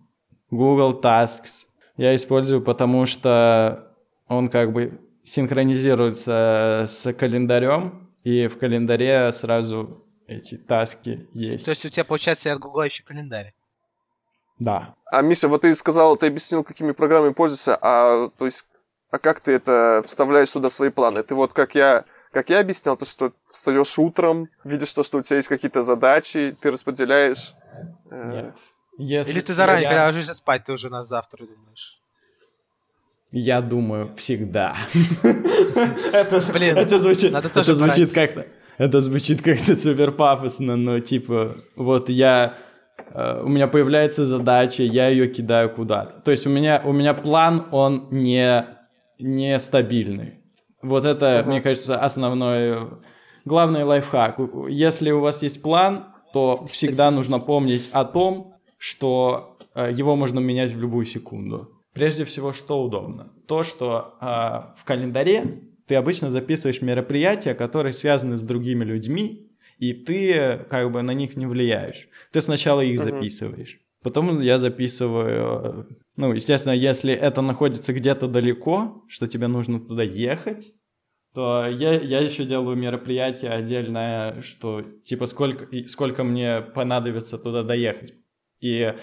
Google 0.52 1.00
Tasks 1.02 1.66
я 1.98 2.16
использую, 2.16 2.62
потому 2.62 3.06
что 3.06 3.93
он 4.28 4.50
как 4.50 4.72
бы 4.74 5.00
синхронизируется 5.26 6.86
с 6.88 7.14
календарем, 7.14 8.10
и 8.24 8.48
в 8.48 8.58
календаре 8.58 9.32
сразу 9.32 10.06
эти 10.28 10.58
таски 10.58 11.28
есть. 11.34 11.66
То 11.66 11.72
есть 11.72 11.86
у 11.86 11.90
тебя, 11.90 12.06
получается, 12.06 12.52
от 12.52 12.60
Google 12.60 12.84
еще 12.84 13.04
календарь? 13.04 13.54
Да. 14.60 14.96
А, 15.12 15.22
Миша, 15.22 15.48
вот 15.48 15.62
ты 15.62 15.76
сказал, 15.76 16.16
ты 16.18 16.28
объяснил, 16.28 16.64
какими 16.64 16.92
программами 16.92 17.34
пользуешься, 17.34 17.78
а, 17.82 18.30
то 18.30 18.46
есть, 18.46 18.68
а 19.12 19.20
как 19.20 19.42
ты 19.42 19.52
это 19.52 20.02
вставляешь 20.06 20.50
сюда 20.50 20.70
свои 20.70 20.90
планы? 20.90 21.24
Ты 21.24 21.36
вот, 21.36 21.54
как 21.54 21.76
я, 21.76 22.06
как 22.32 22.50
я 22.50 22.60
объяснял, 22.60 22.96
то, 22.96 23.06
что 23.06 23.34
встаешь 23.50 24.00
утром, 24.00 24.50
видишь 24.64 24.94
то, 24.94 25.04
что 25.04 25.18
у 25.18 25.22
тебя 25.22 25.38
есть 25.38 25.50
какие-то 25.50 25.82
задачи, 25.82 26.56
ты 26.62 26.72
распределяешь 26.72 27.54
Нет. 28.10 28.58
Если... 28.98 29.32
Или 29.32 29.42
ты 29.42 29.54
заранее, 29.54 29.84
я... 29.84 29.90
когда 29.90 30.06
ложишься 30.06 30.34
спать, 30.34 30.64
ты 30.66 30.74
уже 30.74 30.90
на 30.90 31.04
завтра 31.04 31.46
думаешь? 31.46 32.00
Я 33.36 33.62
думаю 33.62 34.12
всегда. 34.16 34.76
это, 35.24 36.44
Блин, 36.54 36.78
это 36.78 37.00
звучит, 37.00 37.32
надо 37.32 37.50
тоже 37.50 37.72
это 37.72 37.74
звучит 37.74 38.14
как-то, 38.14 38.46
это 38.78 39.02
звучит 39.02 39.42
как-то 39.42 39.76
супер 39.76 40.12
пафосно, 40.12 40.76
но 40.76 41.00
типа 41.00 41.56
вот 41.76 42.10
я 42.10 42.54
э, 43.12 43.42
у 43.44 43.48
меня 43.48 43.68
появляется 43.68 44.28
задача, 44.28 44.84
я 44.84 45.08
ее 45.08 45.28
кидаю 45.28 45.72
куда-то. 45.72 46.22
То 46.22 46.30
есть 46.30 46.46
у 46.46 46.52
меня 46.52 46.80
у 46.86 46.92
меня 46.92 47.16
план 47.16 47.66
он 47.72 48.08
не 48.12 48.68
не 49.18 49.58
стабильный. 49.58 50.36
Вот 50.84 51.06
это, 51.06 51.40
uh-huh. 51.40 51.48
мне 51.48 51.62
кажется, 51.62 52.00
основной 52.00 52.88
главный 53.46 53.84
лайфхак. 53.84 54.38
Если 54.70 55.10
у 55.10 55.22
вас 55.22 55.42
есть 55.42 55.60
план, 55.64 56.06
то 56.34 56.68
всегда 56.68 57.10
нужно 57.10 57.40
помнить 57.40 57.90
о 57.94 58.06
том, 58.06 58.58
что 58.78 59.58
э, 59.74 59.92
его 59.92 60.16
можно 60.16 60.40
менять 60.40 60.72
в 60.72 60.80
любую 60.80 61.08
секунду. 61.08 61.73
Прежде 61.94 62.26
всего, 62.26 62.52
что 62.54 62.84
удобно? 62.84 63.32
То, 63.48 63.64
что 63.64 64.16
э, 64.20 64.26
в 64.80 64.84
календаре 64.84 65.62
ты 65.86 65.96
обычно 65.96 66.30
записываешь 66.30 66.82
мероприятия, 66.82 67.54
которые 67.54 67.94
связаны 67.94 68.36
с 68.36 68.42
другими 68.42 68.84
людьми, 68.84 69.52
и 69.78 69.94
ты 69.94 70.66
как 70.70 70.92
бы 70.92 71.02
на 71.02 71.14
них 71.14 71.36
не 71.36 71.46
влияешь. 71.46 72.08
Ты 72.32 72.42
сначала 72.42 72.82
их 72.82 73.00
uh-huh. 73.00 73.04
записываешь. 73.04 73.80
Потом 74.02 74.42
я 74.42 74.58
записываю, 74.58 75.88
ну, 76.18 76.34
естественно, 76.34 76.74
если 76.74 77.14
это 77.14 77.42
находится 77.42 77.94
где-то 77.94 78.28
далеко, 78.28 79.04
что 79.08 79.28
тебе 79.28 79.48
нужно 79.48 79.80
туда 79.80 80.04
ехать, 80.04 80.74
то 81.34 81.68
я, 81.68 82.00
я 82.00 82.20
еще 82.20 82.46
делаю 82.46 82.76
мероприятие 82.76 83.52
отдельное, 83.52 84.42
что 84.42 84.82
типа 85.04 85.26
сколько, 85.26 85.68
сколько 85.88 86.24
мне 86.24 86.62
понадобится 86.62 87.38
туда 87.38 87.64
доехать. 87.64 88.14
И 88.60 88.94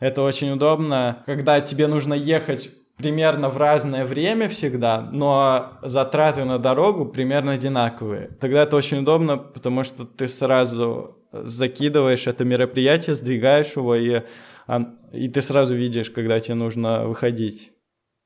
это 0.00 0.22
очень 0.22 0.50
удобно, 0.50 1.22
когда 1.26 1.60
тебе 1.60 1.86
нужно 1.86 2.14
ехать 2.14 2.70
примерно 2.96 3.48
в 3.48 3.56
разное 3.56 4.04
время 4.04 4.48
всегда, 4.48 5.00
но 5.12 5.78
затраты 5.82 6.44
на 6.44 6.58
дорогу 6.58 7.06
примерно 7.06 7.52
одинаковые. 7.52 8.30
Тогда 8.40 8.64
это 8.64 8.76
очень 8.76 8.98
удобно, 8.98 9.38
потому 9.38 9.84
что 9.84 10.04
ты 10.04 10.28
сразу 10.28 11.16
закидываешь 11.32 12.26
это 12.26 12.44
мероприятие, 12.44 13.14
сдвигаешь 13.14 13.76
его, 13.76 13.94
и, 13.94 14.22
и 15.12 15.28
ты 15.28 15.42
сразу 15.42 15.76
видишь, 15.76 16.10
когда 16.10 16.40
тебе 16.40 16.54
нужно 16.54 17.06
выходить, 17.06 17.72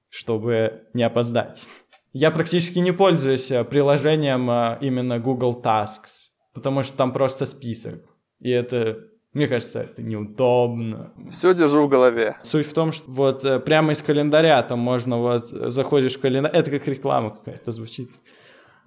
чтобы 0.08 0.85
не 0.94 1.02
опоздать. 1.02 1.66
Я 2.12 2.30
практически 2.30 2.78
не 2.78 2.92
пользуюсь 2.92 3.50
э, 3.50 3.64
приложением 3.64 4.50
а, 4.50 4.76
именно 4.82 5.18
Google 5.18 5.62
Tasks, 5.64 6.28
потому 6.52 6.82
что 6.82 6.94
там 6.94 7.11
просто 7.11 7.46
список. 7.46 8.04
И 8.38 8.50
это 8.50 8.98
мне 9.32 9.48
кажется, 9.48 9.80
это 9.80 10.02
неудобно. 10.02 11.12
Все 11.30 11.54
держу 11.54 11.86
в 11.86 11.88
голове. 11.88 12.36
Суть 12.42 12.66
в 12.66 12.74
том, 12.74 12.92
что 12.92 13.10
вот 13.10 13.44
э, 13.44 13.60
прямо 13.60 13.92
из 13.92 14.02
календаря 14.02 14.62
там 14.62 14.78
можно 14.78 15.18
вот 15.18 15.48
заходишь 15.48 16.16
в 16.16 16.20
календарь, 16.20 16.52
это 16.52 16.70
как 16.70 16.86
реклама 16.86 17.30
какая-то 17.30 17.72
звучит. 17.72 18.10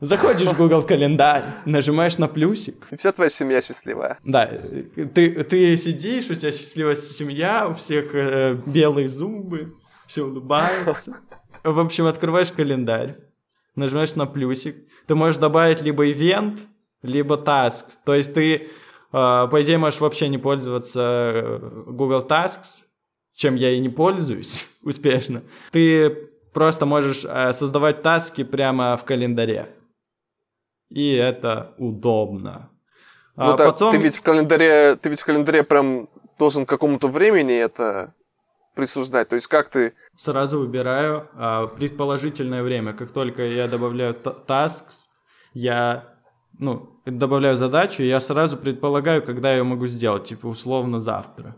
Заходишь 0.02 0.48
в 0.48 0.58
Google 0.58 0.84
календарь, 0.84 1.46
нажимаешь 1.66 2.18
на 2.18 2.28
плюсик. 2.28 2.86
И 2.92 2.98
вся 2.98 3.12
твоя 3.12 3.30
семья 3.30 3.62
счастливая. 3.62 4.20
Да, 4.24 4.46
ты, 4.46 5.44
ты 5.44 5.78
сидишь, 5.78 6.30
у 6.30 6.36
тебя 6.36 6.52
счастливая 6.52 6.96
семья, 6.96 7.68
у 7.68 7.74
всех 7.74 8.14
э, 8.14 8.60
белые 8.68 9.08
зубы, 9.08 9.74
все 10.06 10.26
улыбаются. 10.26 11.18
В 11.64 11.80
общем, 11.80 12.06
открываешь 12.06 12.52
календарь, 12.52 13.18
нажимаешь 13.76 14.16
на 14.16 14.28
плюсик. 14.28 14.76
Ты 15.08 15.16
можешь 15.16 15.38
добавить 15.40 15.82
либо 15.82 16.12
ивент, 16.12 16.68
либо 17.02 17.38
таск. 17.38 17.88
То 18.04 18.14
есть 18.14 18.34
ты 18.36 18.68
по 19.48 19.62
идее, 19.62 19.78
можешь 19.78 20.02
вообще 20.02 20.28
не 20.28 20.38
пользоваться 20.38 21.32
э, 21.34 21.84
Google 21.88 22.26
Tasks, 22.28 22.84
чем 23.34 23.56
я 23.56 23.72
и 23.72 23.80
не 23.80 23.88
пользуюсь 23.88 24.68
успешно. 24.82 25.44
Ты 25.72 26.10
просто 26.54 26.86
можешь 26.86 27.24
э, 27.24 27.54
создавать 27.54 28.02
таски 28.02 28.44
прямо 28.44 28.98
в 28.98 29.06
календаре. 29.06 29.70
И 30.90 31.14
это 31.14 31.76
удобно. 31.78 32.70
Ну 33.38 33.52
а 33.52 33.58
так, 33.58 33.68
потом... 33.68 33.92
ты 33.92 33.98
ведь 34.02 34.18
в 34.18 34.22
календаре, 34.22 34.96
ты 34.96 35.10
ведь 35.10 35.22
в 35.22 35.26
календаре 35.26 35.64
прям 35.64 36.10
должен 36.38 36.66
какому-то 36.66 37.08
времени 37.08 37.54
это 37.56 38.14
присуждать. 38.76 39.30
То 39.30 39.36
есть 39.36 39.48
как 39.48 39.70
ты... 39.70 39.94
Сразу 40.18 40.60
выбираю 40.60 41.30
а, 41.36 41.68
предположительное 41.68 42.64
время. 42.64 42.94
Как 42.94 43.12
только 43.12 43.44
я 43.44 43.68
добавляю 43.68 44.14
tasks, 44.14 45.08
я 45.54 46.15
ну, 46.60 47.02
добавляю 47.06 47.56
задачу, 47.56 48.04
я 48.04 48.20
сразу 48.20 48.58
предполагаю, 48.58 49.24
когда 49.24 49.52
я 49.52 49.58
ее 49.58 49.64
могу 49.64 49.88
сделать, 49.88 50.26
типа 50.26 50.48
условно 50.48 51.00
завтра. 51.00 51.56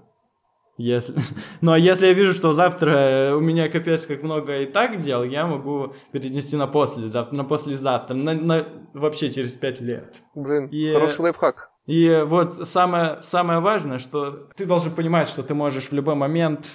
Если... 0.78 1.16
Ну 1.62 1.72
а 1.72 1.80
если 1.80 2.08
я 2.08 2.14
вижу, 2.14 2.34
что 2.34 2.54
завтра 2.54 2.92
э, 2.92 3.34
у 3.34 3.40
меня 3.40 3.68
капец 3.68 4.06
как 4.06 4.24
много 4.24 4.60
и 4.60 4.66
так 4.66 5.00
дел, 5.00 5.24
я 5.24 5.48
могу 5.48 5.94
перенести 6.12 6.56
на 6.56 6.68
послезавтра, 6.68 7.36
на 7.36 7.44
послезавтра, 7.44 8.16
на, 8.16 8.34
на... 8.34 8.66
вообще 8.94 9.30
через 9.30 9.54
пять 9.54 9.82
лет. 9.82 10.22
Блин, 10.36 10.68
и... 10.68 10.94
хороший 10.94 11.22
лайфхак. 11.22 11.72
И 11.88 12.24
вот 12.26 12.68
самое, 12.68 13.18
самое 13.22 13.60
важное, 13.60 13.98
что 13.98 14.50
ты 14.56 14.66
должен 14.66 14.92
понимать, 14.92 15.30
что 15.30 15.42
ты 15.42 15.54
можешь 15.54 15.86
в 15.86 15.94
любой 15.94 16.16
момент 16.16 16.68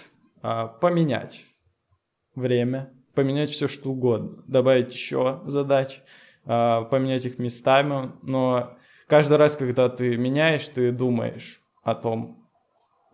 а, 0.42 0.66
поменять 0.66 1.44
время, 2.34 2.92
поменять 3.14 3.50
все 3.50 3.68
что 3.68 3.90
угодно, 3.90 4.42
добавить 4.46 4.94
еще 4.94 5.42
задач. 5.44 6.00
А, 6.44 6.82
поменять 6.84 7.24
их 7.24 7.38
местами, 7.38 8.12
но 8.22 8.76
каждый 9.06 9.36
раз, 9.36 9.56
когда 9.56 9.88
ты 9.88 10.16
меняешь, 10.16 10.66
ты 10.68 10.90
думаешь 10.90 11.62
о 11.84 11.94
том, 11.94 12.48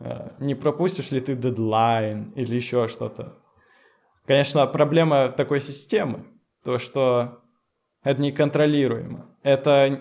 э, 0.00 0.30
не 0.40 0.54
пропустишь 0.54 1.10
ли 1.10 1.20
ты 1.20 1.34
дедлайн 1.34 2.32
или 2.36 2.56
еще 2.56 2.88
что-то. 2.88 3.38
Конечно, 4.26 4.66
проблема 4.66 5.28
такой 5.28 5.60
системы, 5.60 6.24
то, 6.64 6.78
что 6.78 7.40
это 8.02 8.22
неконтролируемо. 8.22 9.26
Это 9.42 10.00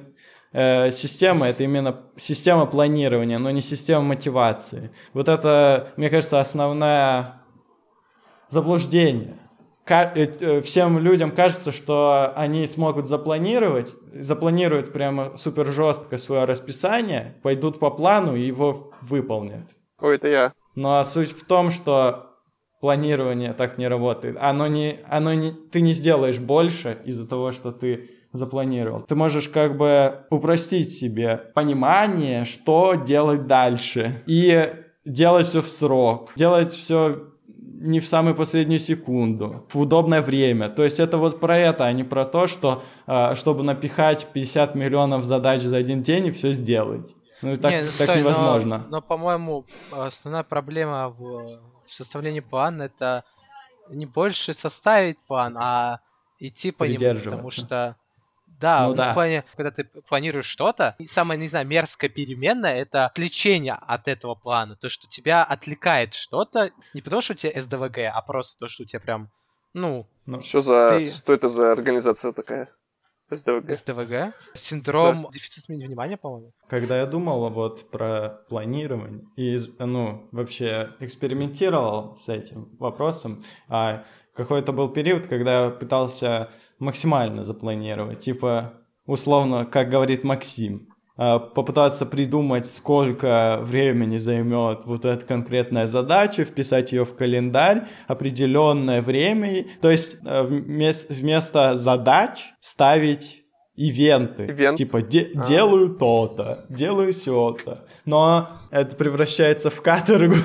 э, 0.54 0.92
система, 0.92 1.48
это 1.48 1.64
именно 1.64 2.04
система 2.16 2.66
планирования, 2.66 3.40
но 3.40 3.52
не 3.52 3.62
система 3.62 4.04
мотивации. 4.04 4.92
Вот 5.14 5.28
это, 5.28 5.92
мне 5.98 6.10
кажется, 6.10 6.40
основное 6.40 7.42
заблуждение 8.48 9.38
всем 10.64 11.00
людям 11.00 11.32
кажется, 11.32 11.72
что 11.72 12.34
они 12.36 12.68
смогут 12.68 13.08
запланировать, 13.08 13.96
запланируют 14.14 14.92
прямо 14.92 15.36
супер 15.38 15.68
жестко 15.68 16.18
свое 16.18 16.46
расписание, 16.46 17.36
пойдут 17.42 17.80
по 17.80 17.90
плану 17.90 18.36
и 18.36 18.42
его 18.42 18.92
выполнят. 19.02 19.66
Ой, 20.00 20.16
это 20.16 20.28
я. 20.28 20.54
Ну 20.76 20.96
а 20.96 21.04
суть 21.04 21.32
в 21.32 21.46
том, 21.46 21.72
что 21.72 22.28
планирование 22.82 23.54
так 23.54 23.78
не 23.78 23.88
работает. 23.88 24.38
Оно 24.40 24.68
не, 24.68 25.00
оно 25.10 25.34
не, 25.34 25.52
ты 25.52 25.82
не 25.82 25.94
сделаешь 25.94 26.40
больше 26.40 27.00
из-за 27.06 27.28
того, 27.28 27.52
что 27.52 27.72
ты 27.72 28.12
запланировал. 28.34 29.02
Ты 29.02 29.16
можешь 29.16 29.50
как 29.50 29.78
бы 29.78 30.26
упростить 30.30 30.94
себе 30.94 31.38
понимание, 31.56 32.46
что 32.46 32.94
делать 32.94 33.48
дальше. 33.48 34.22
И 34.28 34.72
делать 35.06 35.48
все 35.48 35.62
в 35.62 35.72
срок. 35.72 36.32
Делать 36.36 36.72
все 36.72 37.32
не 37.88 38.00
в 38.00 38.08
самую 38.08 38.36
последнюю 38.36 38.80
секунду, 38.80 39.66
в 39.72 39.80
удобное 39.80 40.22
время. 40.22 40.70
То 40.70 40.84
есть 40.84 41.00
это 41.00 41.18
вот 41.18 41.40
про 41.40 41.58
это, 41.58 41.86
а 41.86 41.94
не 41.94 42.04
про 42.04 42.26
то, 42.26 42.48
что 42.48 42.84
а, 43.06 43.36
чтобы 43.36 43.64
напихать 43.64 44.28
50 44.34 44.76
миллионов 44.76 45.24
задач 45.26 45.62
за 45.62 45.78
один 45.78 46.04
день 46.04 46.28
и 46.28 46.32
все 46.32 46.54
сделать. 46.54 47.16
Ну 47.42 47.54
и 47.54 47.58
так, 47.58 47.72
не, 47.72 47.82
ну, 47.82 47.88
так 47.98 48.10
стой, 48.10 48.20
невозможно. 48.20 48.80
Но, 48.80 48.98
но 48.98 49.02
по-моему, 49.02 49.66
основная 49.92 50.44
проблема 50.44 51.10
в, 51.10 51.48
в 51.86 51.94
составлении 51.94 52.42
плана 52.42 52.84
это 52.84 53.24
не 53.90 54.06
больше 54.06 54.54
составить 54.54 55.18
план, 55.26 55.56
а 55.58 56.02
идти 56.40 56.72
по 56.72 56.84
нему, 56.84 57.20
потому 57.20 57.50
что 57.50 57.96
да, 58.60 58.84
ну, 58.84 58.90
ну 58.90 58.96
да. 58.96 59.12
в 59.12 59.14
плане, 59.14 59.44
когда 59.56 59.72
ты 59.72 59.84
планируешь 59.84 60.46
что-то, 60.46 60.96
самое, 61.06 61.40
не 61.40 61.48
знаю, 61.48 61.68
мерзкое 61.68 62.10
переменная— 62.10 62.76
это 62.82 63.06
отвлечение 63.08 63.74
от 63.74 64.08
этого 64.08 64.36
плана. 64.36 64.76
То, 64.76 64.90
что 64.90 65.08
тебя 65.08 65.44
отвлекает 65.44 66.14
что-то, 66.14 66.72
не 66.94 67.02
потому 67.02 67.22
что 67.22 67.34
у 67.34 67.36
тебя 67.36 67.62
СДВГ, 67.62 67.98
а 68.14 68.22
просто 68.22 68.58
то, 68.58 68.68
что 68.68 68.84
у 68.84 68.86
тебя 68.86 69.00
прям, 69.00 69.30
ну... 69.74 70.08
ну 70.26 70.42
что 70.42 70.62
за... 70.62 70.90
Ты... 70.98 71.08
Что 71.08 71.34
это 71.34 71.48
за 71.48 71.72
организация 71.72 72.34
такая? 72.34 72.70
СДВГ. 73.30 73.72
СДВГ? 73.72 74.34
Синдром 74.54 75.24
да. 75.24 75.30
дефицита 75.34 75.74
внимания, 75.74 76.16
по-моему. 76.16 76.50
Когда 76.70 76.98
я 76.98 77.06
думал 77.06 77.50
вот 77.50 77.90
про 77.92 78.42
планирование 78.48 79.26
и, 79.36 79.60
ну, 79.80 80.30
вообще 80.32 80.94
экспериментировал 81.02 82.18
с 82.18 82.30
этим 82.30 82.78
вопросом, 82.78 83.44
а 83.68 84.06
какой-то 84.38 84.72
был 84.72 84.90
период, 84.90 85.28
когда 85.28 85.66
я 85.66 85.70
пытался 85.72 86.50
максимально 86.80 87.44
запланировать. 87.44 88.20
Типа, 88.20 88.74
условно, 89.08 89.66
как 89.66 89.90
говорит 89.90 90.24
Максим, 90.24 90.88
а, 91.18 91.40
попытаться 91.40 92.06
придумать, 92.06 92.68
сколько 92.68 93.60
времени 93.64 94.18
займет 94.18 94.86
вот 94.86 95.04
эта 95.06 95.26
конкретная 95.26 95.88
задача, 95.88 96.46
вписать 96.46 96.92
ее 96.92 97.04
в 97.06 97.16
календарь, 97.16 97.88
определенное 98.08 99.02
время, 99.02 99.66
то 99.82 99.90
есть 99.90 100.18
э, 100.24 100.44
вместо 100.44 101.76
задач 101.76 102.54
ставить 102.60 103.44
ивенты. 103.76 104.46
Ивент. 104.46 104.78
Типа, 104.78 105.02
де- 105.02 105.32
а. 105.34 105.48
делаю 105.48 105.96
то-то, 105.96 106.66
делаю 106.70 107.12
все-то. 107.12 107.88
Но 108.06 108.50
это 108.70 108.96
превращается 108.96 109.72
в 109.72 109.82
каторгу, 109.82 110.36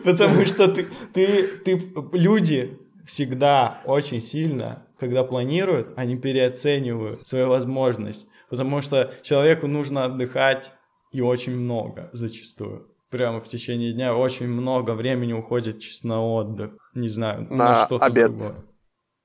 потому 0.04 0.44
что 0.46 0.68
ты, 0.68 0.86
ты, 1.12 1.46
ты, 1.58 1.92
люди 2.12 2.78
всегда 3.06 3.80
очень 3.84 4.20
сильно, 4.20 4.86
когда 4.98 5.24
планируют, 5.24 5.92
они 5.96 6.16
переоценивают 6.16 7.26
свою 7.26 7.48
возможность. 7.48 8.26
Потому 8.48 8.80
что 8.80 9.12
человеку 9.22 9.66
нужно 9.66 10.04
отдыхать 10.04 10.72
и 11.12 11.20
очень 11.20 11.56
много 11.56 12.10
зачастую. 12.12 12.88
Прямо 13.10 13.40
в 13.40 13.48
течение 13.48 13.92
дня 13.92 14.14
очень 14.14 14.48
много 14.48 14.92
времени 14.92 15.32
уходит 15.32 15.80
чисто 15.80 16.08
на 16.08 16.24
отдых. 16.24 16.72
Не 16.94 17.08
знаю, 17.08 17.46
на, 17.50 17.56
на 17.56 17.84
что-то 17.84 18.04
обед. 18.04 18.36
другое. 18.36 18.54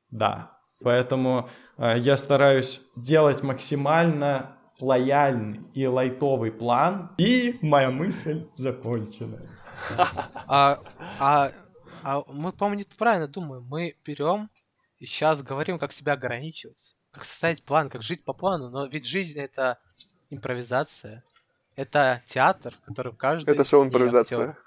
Да. 0.09 0.51
Поэтому 0.83 1.49
э, 1.77 1.95
я 1.97 2.17
стараюсь 2.17 2.81
делать 2.95 3.43
максимально 3.43 4.57
лояльный 4.79 5.61
и 5.73 5.85
лайтовый 5.85 6.51
план. 6.51 7.11
И 7.17 7.57
моя 7.61 7.91
мысль 7.91 8.47
закончена. 8.55 9.41
А, 10.47 10.79
а, 11.19 11.51
а 12.03 12.23
мы, 12.27 12.51
по-моему, 12.51 12.83
правильно 12.97 13.27
думаем. 13.27 13.65
Мы 13.69 13.95
берем 14.05 14.49
и 14.99 15.05
сейчас 15.05 15.41
говорим, 15.43 15.79
как 15.79 15.91
себя 15.91 16.13
ограничивать 16.13 16.95
как 17.15 17.23
составить 17.23 17.63
план, 17.63 17.89
как 17.89 18.01
жить 18.01 18.25
по 18.25 18.33
плану, 18.33 18.69
но 18.69 18.85
ведь 18.85 19.07
жизнь 19.07 19.39
это 19.39 19.79
импровизация, 20.29 21.23
это 21.77 22.21
театр, 22.25 22.73
в 22.73 22.85
котором 22.85 23.15
каждый... 23.15 23.51
Это 23.51 23.63
шоу-импровизация. 23.63 24.57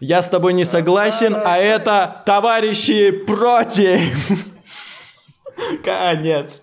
Я 0.00 0.20
с 0.20 0.28
тобой 0.28 0.54
не 0.54 0.64
согласен, 0.64 1.36
а 1.36 1.56
это 1.56 2.22
товарищи 2.26 3.12
против. 3.12 4.00
Конец. 5.84 6.62